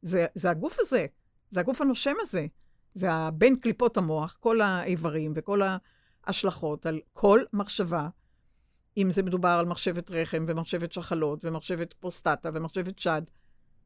זה, 0.02 0.26
זה 0.36 0.50
הגוף 0.50 0.78
הזה, 0.80 1.06
זה 1.52 1.60
הגוף 1.60 1.82
הנושם 1.82 2.16
הזה. 2.22 2.48
זה 2.94 3.08
בין 3.34 3.56
קליפות 3.56 3.98
המוח, 3.98 4.38
כל 4.40 4.62
האיברים 4.62 5.32
וכל 5.36 5.62
ההשלכות 6.26 6.86
על 6.86 7.00
כל 7.14 7.44
מחשבה, 7.54 8.10
אם 8.98 9.12
זה 9.12 9.24
מדובר 9.24 9.50
על 9.50 9.66
מחשבת 9.66 10.12
רחם 10.12 10.46
ומחשבת 10.48 10.92
שחלות 10.92 11.46
ומחשבת 11.46 11.94
פרוסטטה 11.94 12.50
ומחשבת 12.54 13.00
שד. 13.00 13.22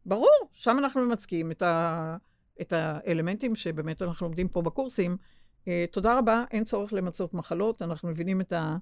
ברור, 0.06 0.50
שם 0.54 0.78
אנחנו 0.80 1.02
ממצקים 1.02 1.52
את, 1.52 1.62
ה, 1.62 2.18
את 2.62 2.74
האלמנטים 2.74 3.56
שבאמת 3.56 4.02
אנחנו 4.02 4.26
לומדים 4.26 4.48
פה 4.48 4.62
בקורסים. 4.62 5.18
אה, 5.68 5.86
תודה 5.92 6.18
רבה, 6.20 6.44
אין 6.52 6.64
צורך 6.64 6.94
למצות 6.94 7.34
מחלות, 7.34 7.82
אנחנו 7.82 8.10
מבינים 8.10 8.42
את, 8.42 8.52
ה, 8.52 8.78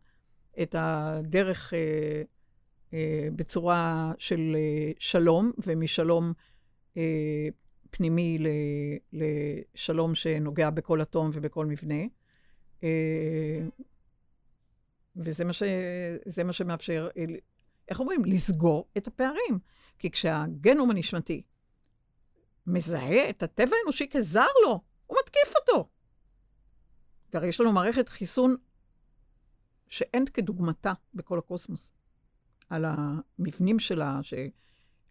את 0.61 0.75
הדרך 0.77 1.73
אה, 1.73 2.21
אה, 2.93 3.27
בצורה 3.35 4.11
של 4.17 4.55
שלום, 4.99 5.51
ומשלום 5.65 6.33
פנימי 7.91 8.37
לשלום 9.13 10.15
שנוגע 10.15 10.69
בכל 10.69 11.01
אטום 11.01 11.29
ובכל 11.33 11.65
מבנה. 11.65 12.03
וזה 15.15 15.45
מה, 15.45 15.53
ש... 15.53 15.63
מה 16.45 16.53
שמאפשר, 16.53 17.07
איך 17.89 17.99
אומרים? 17.99 18.25
לסגור 18.25 18.87
את 18.97 19.07
הפערים. 19.07 19.59
כי 19.99 20.11
כשהגנום 20.11 20.91
הנשמתי 20.91 21.41
מזהה 22.67 23.29
את 23.29 23.43
הטבע 23.43 23.75
האנושי 23.81 24.07
כזר 24.11 24.47
לו, 24.65 24.81
הוא 25.07 25.17
מתקיף 25.23 25.53
אותו. 25.55 25.89
והרי 27.33 27.47
יש 27.47 27.61
לנו 27.61 27.71
מערכת 27.71 28.09
חיסון 28.09 28.55
שאין 29.87 30.25
כדוגמתה 30.25 30.93
בכל 31.13 31.39
הקוסמוס. 31.39 31.93
על 32.69 32.85
המבנים 32.87 33.79
שלה. 33.79 34.19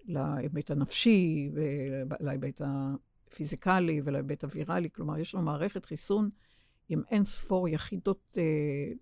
להיבט 0.05 0.71
הנפשי, 0.71 1.51
ולהיבט 1.55 2.61
הפיזיקלי 2.65 4.01
ולהיבט 4.05 4.45
הוויראלי. 4.45 4.91
כלומר, 4.91 5.19
יש 5.19 5.35
לנו 5.35 5.45
מערכת 5.45 5.85
חיסון 5.85 6.31
עם 6.89 7.03
אין 7.11 7.25
ספור 7.25 7.69
יחידות 7.69 8.39
אה, 8.39 8.93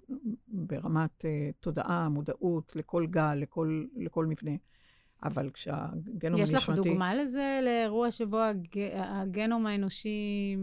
ברמת 0.49 1.25
אה, 1.25 1.51
תודעה, 1.61 2.09
מודעות, 2.09 2.77
לכל 2.77 3.07
גל, 3.07 3.35
לכל, 3.35 3.85
לכל 3.97 4.27
מבנה. 4.27 4.53
אבל 5.23 5.51
כשהגנום 5.51 6.41
יש 6.41 6.51
הנשמתי... 6.51 6.81
לך 6.81 6.87
דוגמה 6.87 7.15
לזה, 7.15 7.61
לאירוע 7.63 8.11
שבו 8.11 8.39
הג... 8.39 8.79
הגנום 8.95 9.67
האנושי 9.67 10.57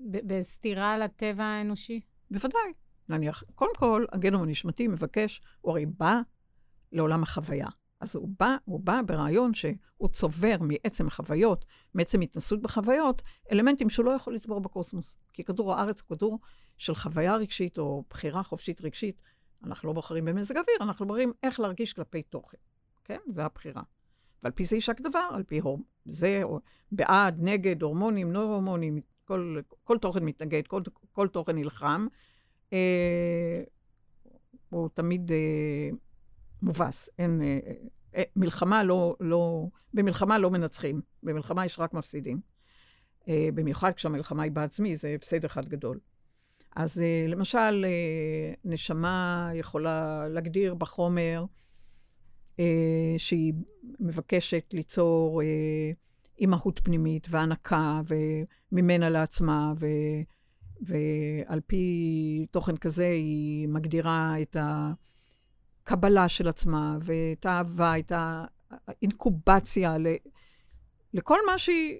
ב- 0.00 0.26
בסתירה 0.26 0.98
לטבע 0.98 1.44
האנושי? 1.44 2.00
בוודאי. 2.30 2.72
נניח, 3.08 3.42
קודם 3.54 3.74
כל, 3.76 4.04
הגנום 4.12 4.42
הנשמתי 4.42 4.88
מבקש, 4.88 5.40
הוא 5.60 5.70
הרי 5.70 5.86
בא 5.86 6.20
לעולם 6.92 7.22
החוויה. 7.22 7.66
אז 8.00 8.16
הוא 8.16 8.28
בא, 8.38 8.56
הוא 8.64 8.80
בא 8.80 9.00
ברעיון 9.06 9.54
שהוא 9.54 10.08
צובר 10.08 10.56
מעצם 10.60 11.06
החוויות, 11.06 11.64
מעצם 11.94 12.20
התנסות 12.20 12.62
בחוויות, 12.62 13.22
אלמנטים 13.52 13.90
שהוא 13.90 14.06
לא 14.06 14.10
יכול 14.10 14.34
לצבור 14.34 14.60
בקוסמוס. 14.60 15.16
כי 15.32 15.44
כדור 15.44 15.74
הארץ 15.74 16.00
הוא 16.00 16.16
כדור 16.16 16.38
של 16.78 16.94
חוויה 16.94 17.36
רגשית 17.36 17.78
או 17.78 18.04
בחירה 18.10 18.42
חופשית 18.42 18.80
רגשית. 18.80 19.22
אנחנו 19.64 19.88
לא 19.88 19.92
בוחרים 19.92 20.24
במזג 20.24 20.56
אוויר, 20.56 20.76
אנחנו 20.80 21.06
בוחרים 21.06 21.32
איך 21.42 21.60
להרגיש 21.60 21.92
כלפי 21.92 22.22
תוכן. 22.22 22.58
כן? 23.04 23.18
זה 23.26 23.44
הבחירה. 23.44 23.82
ועל 24.42 24.52
פי 24.52 24.64
זה 24.64 24.76
יישק 24.76 25.00
דבר, 25.00 25.28
על 25.34 25.42
פי 25.42 25.58
הור... 25.58 25.78
זה, 26.04 26.40
או 26.42 26.60
בעד, 26.92 27.38
נגד, 27.40 27.82
הורמונים, 27.82 28.32
לא 28.32 28.42
הורמונים, 28.42 29.00
כל, 29.24 29.60
כל 29.84 29.98
תוכן 29.98 30.24
מתנגד, 30.24 30.66
כל, 30.66 30.82
כל 31.12 31.28
תוכן 31.28 31.56
נלחם. 31.56 32.06
אה, 32.72 33.62
הוא 34.70 34.88
תמיד 34.94 35.32
אה, 35.32 35.90
מובס. 36.62 37.08
אין, 37.18 37.42
אה, 37.42 37.58
אה, 38.16 38.22
מלחמה 38.36 38.84
לא, 38.84 39.16
לא, 39.20 39.66
במלחמה 39.94 40.38
לא 40.38 40.50
מנצחים, 40.50 41.00
במלחמה 41.22 41.66
יש 41.66 41.78
רק 41.78 41.94
מפסידים. 41.94 42.40
אה, 43.28 43.48
במיוחד 43.54 43.92
כשהמלחמה 43.92 44.42
היא 44.42 44.52
בעצמי, 44.52 44.96
זה 44.96 45.14
הפסד 45.14 45.44
אחד 45.44 45.68
גדול. 45.68 45.98
אז 46.76 47.00
אה, 47.00 47.24
למשל, 47.28 47.84
אה, 47.84 48.54
נשמה 48.64 49.50
יכולה 49.54 50.28
להגדיר 50.28 50.74
בחומר 50.74 51.44
אה, 51.44 51.46
שהיא 53.18 53.52
מבקשת 54.00 54.70
ליצור 54.72 55.42
אה, 55.42 55.46
אימהות 56.38 56.80
פנימית 56.84 57.26
והנקה 57.30 58.00
וממנה 58.72 59.08
לעצמה, 59.08 59.72
ו, 59.76 59.86
ועל 60.80 61.60
פי 61.66 62.46
תוכן 62.50 62.76
כזה 62.76 63.08
היא 63.08 63.68
מגדירה 63.68 64.34
את 64.42 64.56
הקבלה 65.84 66.28
של 66.28 66.48
עצמה 66.48 66.96
ואת 67.00 67.46
האהבה, 67.46 67.98
את 67.98 68.12
האינקובציה 68.70 69.98
ל, 69.98 70.06
לכל 71.14 71.38
מה 71.46 71.58
שהיא 71.58 71.96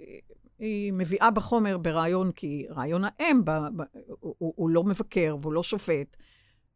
היא 0.58 0.92
מביאה 0.92 1.30
בחומר 1.30 1.78
ברעיון, 1.78 2.32
כי 2.32 2.66
רעיון 2.70 3.02
האם 3.04 3.44
ב, 3.44 3.50
ב, 3.50 3.82
הוא, 4.20 4.34
הוא 4.56 4.70
לא 4.70 4.84
מבקר 4.84 5.36
והוא 5.40 5.52
לא 5.52 5.62
שופט, 5.62 6.16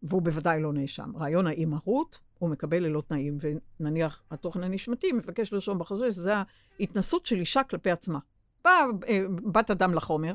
והוא 0.03 0.23
בוודאי 0.23 0.61
לא 0.61 0.73
נאשם. 0.73 1.17
רעיון 1.17 1.47
האימהות, 1.47 2.19
הוא 2.39 2.51
מקבל 2.51 2.83
ללא 2.83 3.03
תנאים, 3.09 3.39
ונניח 3.81 4.23
התוכן 4.31 4.65
הנשמתי 4.65 5.13
מבקש 5.13 5.53
לרשום 5.53 5.79
בחוזה 5.79 6.13
שזה 6.13 6.35
ההתנסות 6.81 7.27
של 7.27 7.41
אישה 7.41 7.63
כלפי 7.63 7.91
עצמה. 7.91 8.19
באה 8.65 8.85
אה, 9.09 9.23
בת 9.53 9.71
אדם 9.71 9.95
לחומר, 9.95 10.35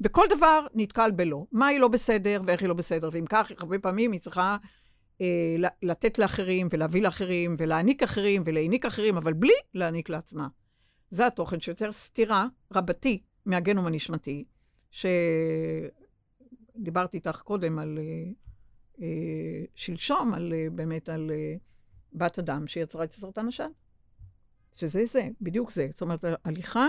וכל 0.00 0.26
דבר 0.36 0.66
נתקל 0.74 1.10
בלא. 1.10 1.44
מה 1.52 1.66
היא 1.66 1.78
לא 1.78 1.88
בסדר 1.88 2.42
ואיך 2.46 2.60
היא 2.60 2.68
לא 2.68 2.74
בסדר, 2.74 3.08
ואם 3.12 3.24
כך, 3.28 3.52
הרבה 3.58 3.78
פעמים 3.78 4.12
היא 4.12 4.20
צריכה 4.20 4.56
אה, 5.20 5.56
לתת 5.82 6.18
לאחרים 6.18 6.68
ולהביא 6.70 7.02
לאחרים 7.02 7.54
ולהעניק 7.58 8.02
אחרים 8.02 8.42
ולהעניק 8.46 8.86
אחרים, 8.86 9.16
אבל 9.16 9.32
בלי 9.32 9.52
להעניק 9.74 10.08
לעצמה. 10.08 10.48
זה 11.10 11.26
התוכן 11.26 11.60
שיוצר 11.60 11.92
סתירה 11.92 12.46
רבתי, 12.74 13.22
מהגנום 13.46 13.86
הנשמתי, 13.86 14.44
שדיברתי 14.90 15.16
איתך 17.16 17.42
קודם 17.42 17.78
על, 17.78 17.98
אה, 17.98 18.32
שלשום, 19.74 20.34
על, 20.34 20.52
אה, 20.52 20.66
באמת 20.72 21.08
על 21.08 21.30
אה, 21.30 21.54
בת 22.12 22.38
אדם 22.38 22.66
שיצרה 22.66 23.04
את 23.04 23.12
סרטן 23.12 23.48
השד. 23.48 23.68
שזה 24.76 25.06
זה, 25.06 25.28
בדיוק 25.40 25.70
זה. 25.70 25.88
זאת 25.90 26.00
אומרת, 26.00 26.24
הליכה 26.44 26.86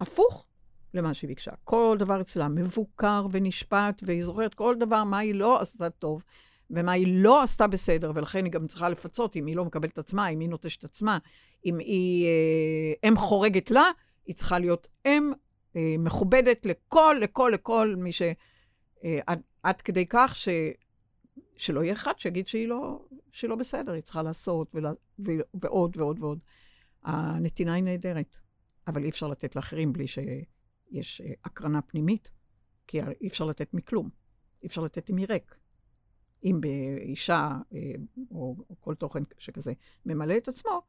הפוך 0.00 0.46
למה 0.94 1.14
שהיא 1.14 1.28
ביקשה. 1.28 1.52
כל 1.64 1.96
דבר 1.98 2.20
אצלה 2.20 2.48
מבוקר 2.48 3.26
ונשפט, 3.30 4.02
והיא 4.02 4.24
זוכרת 4.24 4.54
כל 4.54 4.74
דבר, 4.78 5.04
מה 5.04 5.18
היא 5.18 5.34
לא 5.34 5.60
עשתה 5.60 5.90
טוב, 5.90 6.22
ומה 6.70 6.92
היא 6.92 7.06
לא 7.22 7.42
עשתה 7.42 7.66
בסדר, 7.66 8.12
ולכן 8.14 8.44
היא 8.44 8.52
גם 8.52 8.66
צריכה 8.66 8.88
לפצות 8.88 9.36
אם 9.36 9.46
היא 9.46 9.56
לא 9.56 9.64
מקבלת 9.64 9.98
עצמה, 9.98 10.28
אם 10.28 10.40
היא 10.40 10.48
נוטשת 10.48 10.84
עצמה, 10.84 11.18
אם 11.66 11.78
היא 11.78 12.26
אה, 12.26 13.08
אם 13.08 13.16
חורגת 13.16 13.70
לה, 13.70 13.84
היא 14.26 14.34
צריכה 14.34 14.58
להיות 14.58 14.88
אם 15.06 15.32
אה, 15.76 15.94
מכובדת 15.98 16.66
לכל, 16.66 17.16
לכל, 17.20 17.50
לכל 17.54 17.94
מי 17.98 18.12
ש... 18.12 18.22
אה, 19.04 19.18
עד, 19.26 19.40
עד 19.62 19.80
כדי 19.80 20.06
כך 20.08 20.36
ש... 20.36 20.48
שלא 21.56 21.84
יהיה 21.84 21.92
אחד 21.92 22.12
שיגיד 22.18 22.48
שהיא 22.48 22.68
לא, 22.68 23.04
שהיא 23.32 23.50
לא 23.50 23.56
בסדר, 23.56 23.92
היא 23.92 24.02
צריכה 24.02 24.22
לעשות, 24.22 24.74
ולה, 24.74 24.92
ו, 25.18 25.30
ועוד 25.54 25.96
ועוד 25.96 26.18
ועוד. 26.20 26.38
הנתינה 27.02 27.74
היא 27.74 27.84
נהדרת, 27.84 28.36
אבל 28.86 29.04
אי 29.04 29.08
אפשר 29.08 29.28
לתת 29.28 29.56
לאחרים 29.56 29.92
בלי 29.92 30.06
שיש 30.06 31.20
אה, 31.20 31.32
הקרנה 31.44 31.82
פנימית, 31.82 32.30
כי 32.86 33.00
אי 33.20 33.28
אפשר 33.28 33.44
לתת 33.44 33.74
מכלום. 33.74 34.10
אי 34.62 34.68
אפשר 34.68 34.82
לתת 34.82 35.10
מריק. 35.10 35.54
אם 36.44 36.60
באישה, 36.60 37.50
אה, 37.74 37.92
או, 38.30 38.56
או 38.70 38.80
כל 38.80 38.94
תוכן 38.94 39.22
שכזה, 39.38 39.72
ממלא 40.06 40.36
את 40.36 40.48
עצמו, 40.48 40.82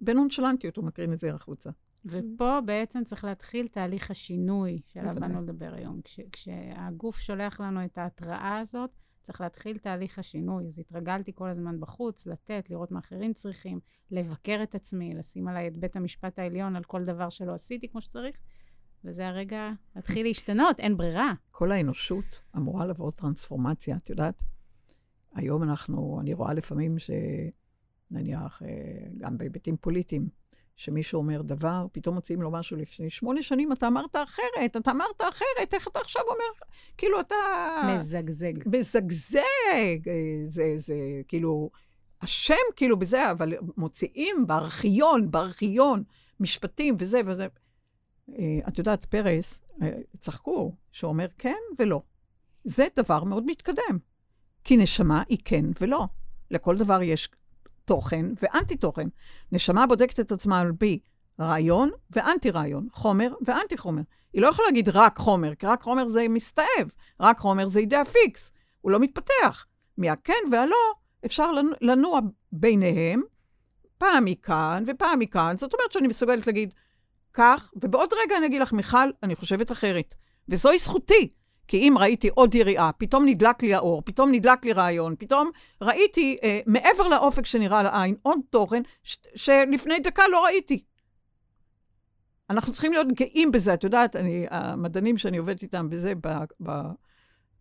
בנונשלנטיות 0.00 0.76
הוא 0.76 0.84
מקרין 0.84 1.12
את 1.12 1.20
זה 1.20 1.34
החוצה. 1.34 1.70
ופה 2.04 2.60
בעצם 2.60 3.04
צריך 3.04 3.24
להתחיל 3.24 3.68
תהליך 3.68 4.10
השינוי 4.10 4.80
שעליו 4.86 5.14
באנו 5.14 5.42
לדבר 5.42 5.74
היום. 5.74 6.02
כש, 6.02 6.20
כשהגוף 6.32 7.18
שולח 7.18 7.60
לנו 7.60 7.84
את 7.84 7.98
ההתראה 7.98 8.58
הזאת, 8.58 8.90
צריך 9.22 9.40
להתחיל 9.40 9.78
תהליך 9.78 10.18
השינוי. 10.18 10.66
אז 10.66 10.78
התרגלתי 10.78 11.32
כל 11.34 11.48
הזמן 11.48 11.80
בחוץ, 11.80 12.26
לתת, 12.26 12.70
לראות 12.70 12.90
מה 12.90 12.98
אחרים 12.98 13.32
צריכים, 13.32 13.80
לבקר 14.10 14.60
את 14.62 14.74
עצמי, 14.74 15.14
לשים 15.14 15.48
עליי 15.48 15.68
את 15.68 15.76
בית 15.76 15.96
המשפט 15.96 16.38
העליון 16.38 16.76
על 16.76 16.84
כל 16.84 17.04
דבר 17.04 17.28
שלא 17.28 17.54
עשיתי 17.54 17.88
כמו 17.88 18.00
שצריך, 18.00 18.36
וזה 19.04 19.28
הרגע 19.28 19.70
להתחיל 19.96 20.26
להשתנות, 20.26 20.80
אין 20.80 20.96
ברירה. 20.96 21.32
כל 21.50 21.72
האנושות 21.72 22.40
אמורה 22.56 22.86
לעבור 22.86 23.12
טרנספורמציה, 23.12 23.96
את 23.96 24.10
יודעת? 24.10 24.42
היום 25.34 25.62
אנחנו, 25.62 26.18
אני 26.20 26.34
רואה 26.34 26.54
לפעמים 26.54 26.96
שנניח, 26.98 28.62
אה, 28.62 28.68
גם 29.18 29.38
בהיבטים 29.38 29.76
פוליטיים, 29.76 30.28
שמישהו 30.78 31.18
אומר 31.18 31.42
דבר, 31.42 31.86
פתאום 31.92 32.14
מוציאים 32.14 32.42
לו 32.42 32.50
משהו 32.50 32.76
לפני 32.76 33.10
שמונה 33.10 33.42
שנים, 33.42 33.72
אתה 33.72 33.86
אמרת 33.86 34.16
אחרת, 34.16 34.76
אתה 34.76 34.90
אמרת 34.90 35.20
אחרת, 35.28 35.74
איך 35.74 35.88
אתה 35.88 35.98
עכשיו 35.98 36.22
אומר, 36.22 36.66
כאילו 36.96 37.20
אתה... 37.20 37.34
מזגזג. 37.94 38.52
מזגזג, 38.66 40.08
אה, 40.08 40.44
זה, 40.46 40.72
זה 40.76 40.94
כאילו, 41.28 41.70
השם 42.22 42.54
כאילו 42.76 42.98
בזה, 42.98 43.30
אבל 43.30 43.54
מוציאים 43.76 44.46
בארכיון, 44.46 45.30
בארכיון, 45.30 46.02
משפטים 46.40 46.94
וזה 46.98 47.20
וזה. 47.26 47.46
אה, 48.38 48.58
את 48.68 48.78
יודעת, 48.78 49.04
פרס, 49.04 49.60
צחקו, 50.18 50.74
שאומר 50.92 51.26
כן 51.38 51.58
ולא. 51.78 52.02
זה 52.64 52.86
דבר 52.96 53.24
מאוד 53.24 53.46
מתקדם. 53.46 53.98
כי 54.64 54.76
נשמה 54.76 55.22
היא 55.28 55.38
כן 55.44 55.64
ולא. 55.80 56.04
לכל 56.50 56.76
דבר 56.76 57.02
יש 57.02 57.28
תוכן 57.88 58.26
ואנטי-תוכן. 58.42 59.08
נשמה 59.52 59.86
בודקת 59.86 60.20
את 60.20 60.32
עצמה 60.32 60.60
על 60.60 60.72
פי 60.78 60.98
רעיון 61.40 61.90
ואנטי-רעיון, 62.10 62.88
חומר 62.92 63.34
ואנטי-חומר. 63.46 64.02
היא 64.32 64.42
לא 64.42 64.46
יכולה 64.46 64.68
להגיד 64.68 64.88
רק 64.88 65.18
חומר, 65.18 65.54
כי 65.54 65.66
רק 65.66 65.82
חומר 65.82 66.06
זה 66.06 66.26
מסתאב, 66.28 66.90
רק 67.20 67.38
חומר 67.38 67.66
זה 67.66 67.80
אידאה 67.80 68.04
פיקס, 68.04 68.50
הוא 68.80 68.92
לא 68.92 68.98
מתפתח. 68.98 69.66
מהכן 69.98 70.42
והלא 70.52 70.76
אפשר 71.24 71.50
לנוע 71.80 72.20
ביניהם, 72.52 73.22
פעם 73.98 74.24
מכאן 74.24 74.84
ופעם 74.86 75.18
מכאן. 75.18 75.56
זאת 75.56 75.74
אומרת 75.74 75.92
שאני 75.92 76.08
מסוגלת 76.08 76.46
להגיד 76.46 76.74
כך, 77.34 77.72
ובעוד 77.76 78.10
רגע 78.24 78.36
אני 78.36 78.46
אגיד 78.46 78.62
לך, 78.62 78.72
מיכל, 78.72 79.10
אני 79.22 79.36
חושבת 79.36 79.72
אחרת. 79.72 80.14
וזוהי 80.48 80.78
זכותי. 80.78 81.28
כי 81.68 81.76
אם 81.76 81.94
ראיתי 81.98 82.28
עוד 82.28 82.54
יריעה, 82.54 82.90
פתאום 82.92 83.24
נדלק 83.26 83.62
לי 83.62 83.74
האור, 83.74 84.02
פתאום 84.04 84.32
נדלק 84.32 84.64
לי 84.64 84.72
רעיון, 84.72 85.14
פתאום 85.18 85.50
ראיתי 85.82 86.38
אה, 86.42 86.60
מעבר 86.66 87.08
לאופק 87.08 87.46
שנראה 87.46 87.82
לעין 87.82 88.14
עוד 88.22 88.38
תוכן 88.50 88.82
ש- 89.02 89.16
שלפני 89.34 89.98
דקה 89.98 90.22
לא 90.32 90.44
ראיתי. 90.44 90.84
אנחנו 92.50 92.72
צריכים 92.72 92.92
להיות 92.92 93.06
גאים 93.12 93.52
בזה. 93.52 93.74
את 93.74 93.84
יודעת, 93.84 94.16
אני, 94.16 94.46
המדענים 94.50 95.18
שאני 95.18 95.38
עובדת 95.38 95.62
איתם 95.62 95.90
בזה, 95.90 96.12
ב, 96.20 96.28
ב, 96.62 96.70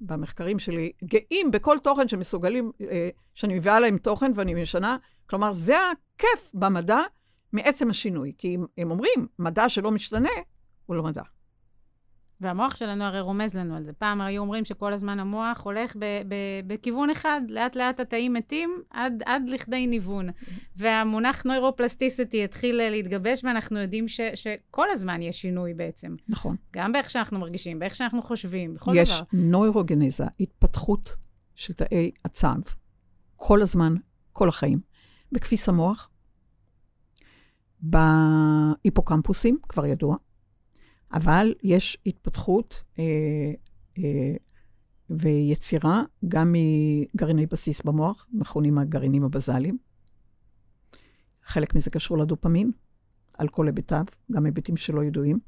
במחקרים 0.02 0.60
שלי, 0.60 0.92
גאים 1.04 1.52
בכל 1.52 1.78
תוכן 1.84 2.08
שמסוגלים, 2.08 2.72
אה, 2.82 3.10
שאני 3.34 3.56
מביאה 3.56 3.80
להם 3.80 3.98
תוכן 3.98 4.32
ואני 4.36 4.62
משנה. 4.62 4.98
כלומר, 5.30 5.54
זה 5.54 5.76
הכיף 5.80 6.52
במדע 6.54 7.02
מעצם 7.54 7.90
השינוי. 7.90 8.34
כי 8.38 8.56
הם, 8.56 8.66
הם 8.78 8.92
אומרים, 8.92 9.28
מדע 9.40 9.70
שלא 9.70 9.92
משתנה, 9.92 10.30
הוא 10.86 10.96
לא 10.96 11.04
מדע. 11.04 11.24
והמוח 12.42 12.76
שלנו 12.76 13.04
הרי 13.04 13.22
רומז 13.22 13.54
לנו 13.54 13.76
על 13.76 13.84
זה. 13.84 13.94
פעם 13.94 14.22
היו 14.22 14.42
אומרים 14.42 14.66
שכל 14.66 14.94
הזמן 14.94 15.20
המוח 15.20 15.62
הולך 15.62 15.96
ב- 15.96 16.00
ב- 16.28 16.34
בכיוון 16.68 17.10
אחד, 17.10 17.42
לאט 17.50 17.76
לאט 17.76 18.00
התאים 18.00 18.34
מתים 18.34 18.82
עד, 18.90 19.24
עד 19.26 19.50
לכדי 19.50 19.88
ניוון. 19.88 20.30
והמונח 20.76 21.44
נוירופלסטיסיטי 21.44 22.44
התחיל 22.44 22.90
להתגבש, 22.90 23.44
ואנחנו 23.44 23.80
יודעים 23.80 24.08
ש- 24.08 24.22
שכל 24.36 24.90
הזמן 24.90 25.22
יש 25.22 25.42
שינוי 25.42 25.74
בעצם. 25.74 26.16
נכון. 26.30 26.56
גם 26.76 26.92
באיך 26.92 27.10
שאנחנו 27.10 27.40
מרגישים, 27.40 27.80
באיך 27.80 27.96
שאנחנו 27.96 28.22
חושבים, 28.22 28.74
בכל 28.74 28.92
יש 28.96 29.10
דבר. 29.10 29.18
יש 29.18 29.24
נוירוגנזה, 29.34 30.26
התפתחות 30.40 31.16
של 31.56 31.74
תאי 31.74 32.12
הצו, 32.26 32.48
כל 33.36 33.62
הזמן, 33.62 33.96
כל 34.34 34.50
החיים. 34.50 34.80
בכפיס 35.32 35.70
המוח, 35.70 36.10
בהיפוקמפוסים, 37.80 39.58
כבר 39.70 39.86
ידוע, 39.86 40.16
אבל 41.14 41.54
יש 41.64 41.98
התפתחות 42.06 42.84
אה, 43.00 43.04
אה, 43.98 44.36
ויצירה 45.10 46.04
גם 46.28 46.56
מגרעיני 46.56 47.46
בסיס 47.46 47.82
במוח, 47.82 48.28
מכונים 48.34 48.78
הגרעינים 48.78 49.24
הבזליים. 49.24 49.78
חלק 51.44 51.76
מזה 51.76 51.90
קשור 51.90 52.18
לדופמין, 52.18 52.72
על 53.34 53.48
כל 53.48 53.68
היבטיו, 53.68 54.06
גם 54.32 54.46
היבטים 54.46 54.78
שלא 54.78 55.04
ידועים. 55.04 55.40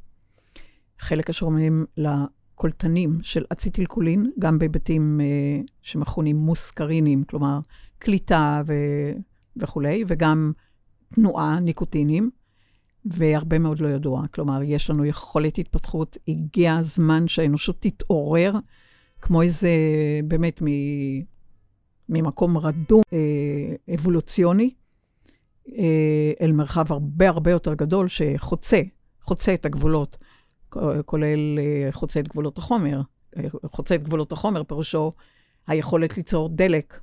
חלק 1.00 1.28
קשור 1.28 1.52
מהם 1.52 1.86
לקולטנים 1.98 3.20
של 3.22 3.46
אציטילקולין, 3.52 4.32
גם 4.40 4.60
בהיבטים 4.60 5.22
אה, 5.22 5.62
שמכונים 5.82 6.36
מוסקרינים, 6.36 7.24
כלומר 7.24 7.60
קליטה 8.00 8.62
ו... 8.68 8.74
וכולי, 9.58 10.04
וגם 10.08 10.52
תנועה, 11.16 11.60
ניקוטינים. 11.60 12.30
והרבה 13.06 13.60
מאוד 13.60 13.80
לא 13.80 13.88
ידוע. 13.88 14.28
כלומר, 14.28 14.64
יש 14.64 14.90
לנו 14.90 15.06
יכולת 15.06 15.58
התפתחות, 15.58 16.18
הגיע 16.28 16.76
הזמן 16.76 17.28
שהאנושות 17.28 17.76
תתעורר, 17.80 18.54
כמו 19.22 19.42
איזה, 19.42 19.70
באמת, 20.24 20.62
מ... 20.62 20.68
ממקום 22.10 22.58
רדום 22.58 23.02
אה, 23.14 23.96
אבולוציוני, 23.96 24.74
אה, 25.78 26.32
אל 26.42 26.52
מרחב 26.52 26.92
הרבה 26.92 27.30
הרבה 27.30 27.52
יותר 27.52 27.74
גדול, 27.74 28.08
שחוצה, 28.08 28.82
חוצה 29.22 29.54
את 29.54 29.66
הגבולות, 29.66 30.18
כולל 31.06 31.60
אה, 31.60 31.92
חוצה 31.92 32.20
את 32.20 32.28
גבולות 32.28 32.58
החומר. 32.58 33.02
אה, 33.38 33.44
חוצה 33.66 33.96
את 33.96 34.04
גבולות 34.04 34.32
החומר, 34.32 34.64
פירושו 34.64 35.14
היכולת 35.68 36.18
ליצור 36.18 36.50
דלק 36.50 37.00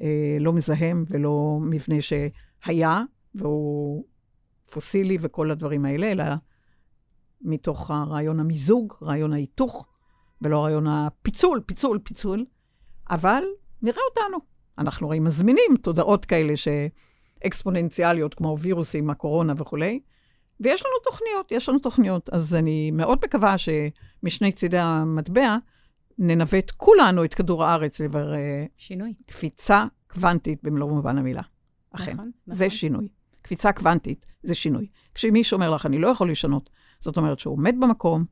אה, 0.00 0.36
לא 0.40 0.52
מזהם 0.52 1.04
ולא 1.08 1.58
מבנה 1.62 1.96
שהיה, 2.00 3.02
והוא 3.34 4.04
פוסילי 4.70 5.18
וכל 5.20 5.50
הדברים 5.50 5.84
האלה, 5.84 6.12
אלא 6.12 6.24
מתוך 7.40 7.90
רעיון 7.90 8.40
המיזוג, 8.40 8.94
רעיון 9.02 9.32
ההיתוך, 9.32 9.86
ולא 10.42 10.64
רעיון 10.64 10.86
הפיצול, 10.86 11.60
פיצול, 11.66 11.98
פיצול. 11.98 12.44
אבל 13.10 13.42
נראה 13.82 14.02
אותנו. 14.10 14.38
אנחנו 14.78 15.06
הרי 15.06 15.20
מזמינים 15.20 15.76
תודעות 15.82 16.24
כאלה 16.24 16.52
שאקספוננציאליות, 16.56 18.34
כמו 18.34 18.56
וירוסים, 18.60 19.10
הקורונה 19.10 19.52
וכולי, 19.56 20.00
ויש 20.60 20.82
לנו 20.82 20.94
תוכניות, 21.04 21.52
יש 21.52 21.68
לנו 21.68 21.78
תוכניות. 21.78 22.28
אז 22.28 22.54
אני 22.54 22.90
מאוד 22.90 23.18
מקווה 23.24 23.54
שמשני 23.58 24.52
צידי 24.52 24.78
המטבע 24.78 25.56
ננווט 26.18 26.70
כולנו 26.70 27.24
את 27.24 27.34
כדור 27.34 27.64
הארץ 27.64 28.00
לעבר 28.00 28.34
אה, 28.34 28.64
שינוי. 28.76 29.14
קפיצה 29.26 29.84
קוונטית 30.10 30.58
במלוא 30.62 30.88
מובן 30.88 31.18
המילה. 31.18 31.42
אכן, 31.90 32.12
נכון, 32.12 32.30
נכון. 32.46 32.54
זה 32.54 32.70
שינוי. 32.70 33.08
קפיצה 33.42 33.72
קוונטית 33.72 34.26
זה 34.42 34.54
שינוי. 34.54 34.86
כשמישהו 35.14 35.54
אומר 35.54 35.70
לך, 35.70 35.86
אני 35.86 35.98
לא 35.98 36.08
יכול 36.08 36.30
לשנות, 36.30 36.70
זאת 37.00 37.16
אומרת 37.16 37.38
שהוא 37.38 37.54
עומד 37.54 37.74
במקום, 37.80 38.24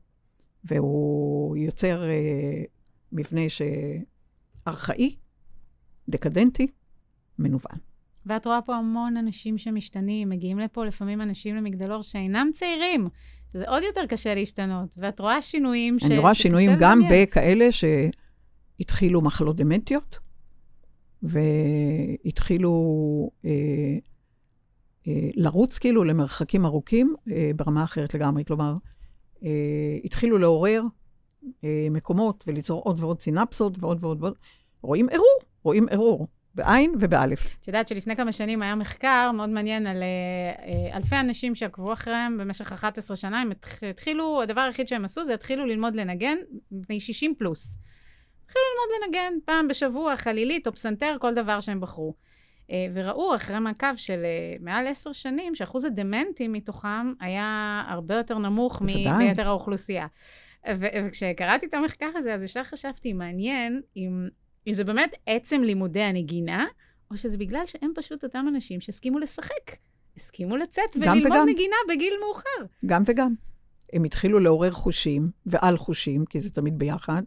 והוא 0.63 1.57
יוצר 1.57 2.03
אה, 2.03 2.63
מבנה 3.11 3.41
שארכאי, 4.65 5.15
דקדנטי, 6.09 6.67
מנוון. 7.39 7.77
ואת 8.25 8.45
רואה 8.45 8.61
פה 8.61 8.75
המון 8.75 9.17
אנשים 9.17 9.57
שמשתנים, 9.57 10.29
מגיעים 10.29 10.59
לפה 10.59 10.85
לפעמים 10.85 11.21
אנשים 11.21 11.55
למגדלור 11.55 12.01
שאינם 12.01 12.49
צעירים. 12.53 13.09
זה 13.53 13.69
עוד 13.69 13.83
יותר 13.83 14.05
קשה 14.05 14.35
להשתנות, 14.35 14.95
ואת 14.97 15.19
רואה 15.19 15.41
שינויים 15.41 15.99
ש... 15.99 16.03
אני 16.03 16.17
רואה 16.17 16.33
שינויים 16.33 16.71
גם 16.79 16.99
לדמיין. 16.99 17.25
בכאלה 17.25 17.67
שהתחילו 17.71 19.21
מחלות 19.21 19.55
דמנטיות, 19.55 20.19
והתחילו 21.23 22.71
אה, 23.45 23.97
לרוץ 25.35 25.77
כאילו 25.77 26.03
למרחקים 26.03 26.65
ארוכים 26.65 27.15
אה, 27.31 27.51
ברמה 27.55 27.83
אחרת 27.83 28.13
לגמרי. 28.13 28.43
כלומר, 28.45 28.73
אה, 29.43 29.49
התחילו 30.03 30.37
לעורר 30.37 30.83
אה, 31.63 31.87
מקומות 31.91 32.43
וליצור 32.47 32.81
עוד 32.81 32.99
ועוד 32.99 33.21
סינפסות 33.21 33.73
ועוד 33.79 34.03
ועוד 34.03 34.23
ועוד. 34.23 34.33
רואים 34.81 35.09
ערעור, 35.09 35.39
רואים 35.63 35.85
ערעור, 35.91 36.27
בעין 36.55 36.93
ובאלף. 36.99 37.47
את 37.61 37.67
יודעת 37.67 37.87
שלפני 37.87 38.15
כמה 38.15 38.31
שנים 38.31 38.61
היה 38.61 38.75
מחקר 38.75 39.31
מאוד 39.33 39.49
מעניין 39.49 39.87
על 39.87 40.03
אה, 40.03 40.07
אה, 40.91 40.97
אלפי 40.97 41.15
אנשים 41.15 41.55
שעקבו 41.55 41.93
אחריהם 41.93 42.37
במשך 42.37 42.71
11 42.71 43.17
שנה, 43.17 43.41
הם 43.41 43.51
התח- 43.51 43.83
התחילו, 43.89 44.41
הדבר 44.41 44.61
היחיד 44.61 44.87
שהם 44.87 45.05
עשו 45.05 45.25
זה 45.25 45.33
התחילו 45.33 45.65
ללמוד 45.65 45.95
לנגן 45.95 46.37
בני 46.71 46.99
60 46.99 47.35
פלוס. 47.37 47.75
התחילו 48.45 48.63
ללמוד 48.73 49.07
לנגן 49.15 49.39
פעם 49.45 49.67
בשבוע, 49.67 50.17
חלילית 50.17 50.67
או 50.67 50.71
פסנתר, 50.71 51.15
כל 51.21 51.33
דבר 51.33 51.59
שהם 51.59 51.79
בחרו. 51.81 52.13
אה, 52.71 52.87
וראו 52.93 53.35
אחרי 53.35 53.59
מעקב 53.59 53.95
של 53.95 54.21
אה, 54.25 54.55
מעל 54.59 54.87
עשר 54.87 55.11
שנים, 55.11 55.55
שאחוז 55.55 55.85
הדמנטים 55.85 56.53
מתוכם 56.53 57.13
היה 57.19 57.83
הרבה 57.87 58.15
יותר 58.15 58.37
נמוך. 58.37 58.81
מיתר 59.17 59.47
האוכלוסייה. 59.47 60.07
וכשקראתי 60.79 61.65
את 61.65 61.73
המחקר 61.73 62.09
הזה, 62.15 62.33
אז 62.33 62.43
ישר 62.43 62.63
חשבתי, 62.63 63.13
מעניין 63.13 63.81
אם, 63.97 64.27
אם 64.67 64.73
זה 64.73 64.83
באמת 64.83 65.15
עצם 65.25 65.63
לימודי 65.63 66.01
הנגינה, 66.01 66.65
או 67.11 67.17
שזה 67.17 67.37
בגלל 67.37 67.65
שהם 67.65 67.91
פשוט 67.95 68.23
אותם 68.23 68.45
אנשים 68.49 68.81
שהסכימו 68.81 69.19
לשחק. 69.19 69.75
הסכימו 70.17 70.57
לצאת 70.57 70.95
וללמוד 70.95 71.25
וגם. 71.25 71.49
נגינה 71.49 71.75
בגיל 71.89 72.13
מאוחר. 72.25 72.73
גם 72.85 73.03
וגם. 73.05 73.33
הם 73.93 74.03
התחילו 74.03 74.39
לעורר 74.39 74.71
חושים 74.71 75.29
ועל 75.45 75.77
חושים, 75.77 76.25
כי 76.25 76.39
זה 76.39 76.49
תמיד 76.49 76.79
ביחד, 76.79 77.21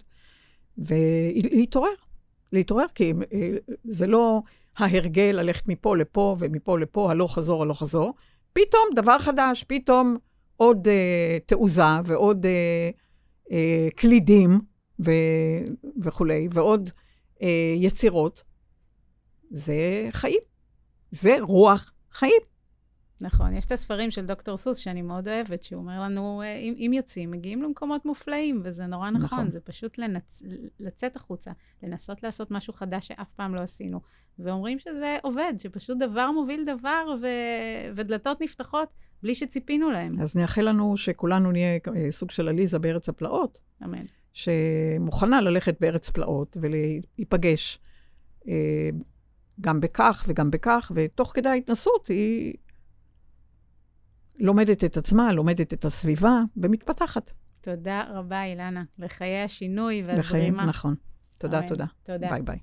ולהתעורר. 0.79 1.94
להתעורר, 2.53 2.87
כי 2.94 3.12
אה, 3.33 3.57
זה 3.85 4.07
לא 4.07 4.42
ההרגל 4.81 5.33
ללכת 5.35 5.69
מפה 5.69 5.97
לפה 5.97 6.37
ומפה 6.38 6.79
לפה, 6.79 7.11
הלוך 7.11 7.35
חזור, 7.35 7.62
הלוך 7.62 7.79
חזור. 7.81 8.14
פתאום 8.53 8.83
דבר 8.95 9.19
חדש, 9.19 9.64
פתאום 9.69 10.16
עוד 10.57 10.88
אה, 10.88 11.38
תעוזה 11.47 11.83
ועוד 12.05 12.47
אה, 12.47 12.90
אה, 13.53 13.88
קלידים 13.97 14.61
ו, 15.05 15.11
וכולי, 16.03 16.49
ועוד 16.53 16.90
אה, 17.43 17.75
יצירות. 17.77 18.45
זה 19.51 20.09
חיים. 20.11 20.40
זה 21.11 21.37
רוח 21.40 21.93
חיים. 22.12 22.40
נכון, 23.20 23.56
יש 23.56 23.66
את 23.66 23.72
הספרים 23.72 24.11
של 24.11 24.26
דוקטור 24.26 24.56
סוס 24.56 24.76
שאני 24.76 25.02
מאוד 25.02 25.28
אוהבת, 25.28 25.62
שהוא 25.62 25.80
אומר 25.80 26.00
לנו, 26.02 26.42
אה, 26.42 26.56
אם, 26.56 26.74
אם 26.78 26.92
יוצאים, 26.92 27.30
מגיעים 27.30 27.62
למקומות 27.62 28.04
מופלאים, 28.06 28.61
וזה 28.64 28.87
נורא 28.87 29.11
נכון, 29.11 29.24
נכון. 29.24 29.50
זה 29.50 29.61
פשוט 29.61 29.98
לנצ... 29.98 30.42
לצאת 30.80 31.16
החוצה, 31.16 31.50
לנסות 31.83 32.22
לעשות 32.22 32.50
משהו 32.50 32.72
חדש 32.72 33.09
שאף 33.09 33.30
פעם 33.33 33.54
לא 33.54 33.61
עשינו. 33.61 34.00
ואומרים 34.38 34.78
שזה 34.78 35.16
עובד, 35.22 35.54
שפשוט 35.59 35.98
דבר 35.98 36.30
מוביל 36.30 36.64
דבר, 36.64 37.14
ו... 37.20 37.26
ודלתות 37.96 38.40
נפתחות 38.40 38.88
בלי 39.22 39.35
שציפינו 39.35 39.90
להם. 39.90 40.20
אז 40.20 40.37
נאחל 40.37 40.68
לנו 40.68 40.96
שכולנו 40.96 41.52
נהיה 41.52 41.78
אה, 41.96 42.11
סוג 42.11 42.30
של 42.30 42.48
עליזה 42.48 42.78
בארץ 42.78 43.09
הפלאות. 43.09 43.59
אמן. 43.85 44.04
שמוכנה 44.33 45.40
ללכת 45.40 45.76
בארץ 45.80 46.11
פלאות 46.11 46.56
ולהיפגש 46.61 47.78
אה, 48.48 48.90
גם 49.61 49.80
בכך 49.80 50.24
וגם 50.28 50.50
בכך, 50.50 50.92
ותוך 50.94 51.33
כדי 51.35 51.48
ההתנסות 51.48 52.06
היא 52.06 52.54
לומדת 54.40 54.85
את 54.85 54.96
עצמה, 54.96 55.33
לומדת 55.33 55.72
את 55.72 55.85
הסביבה 55.85 56.40
ומתפתחת. 56.57 57.31
תודה 57.61 58.05
רבה, 58.09 58.44
אילנה, 58.44 58.83
לחיי 58.98 59.42
השינוי 59.42 60.03
והזרימה. 60.07 60.64
נכון. 60.64 60.94
תודה, 61.38 61.59
אמן. 61.59 61.68
תודה. 61.68 61.87
תודה. 62.03 62.31
ביי 62.31 62.42
ביי. 62.42 62.59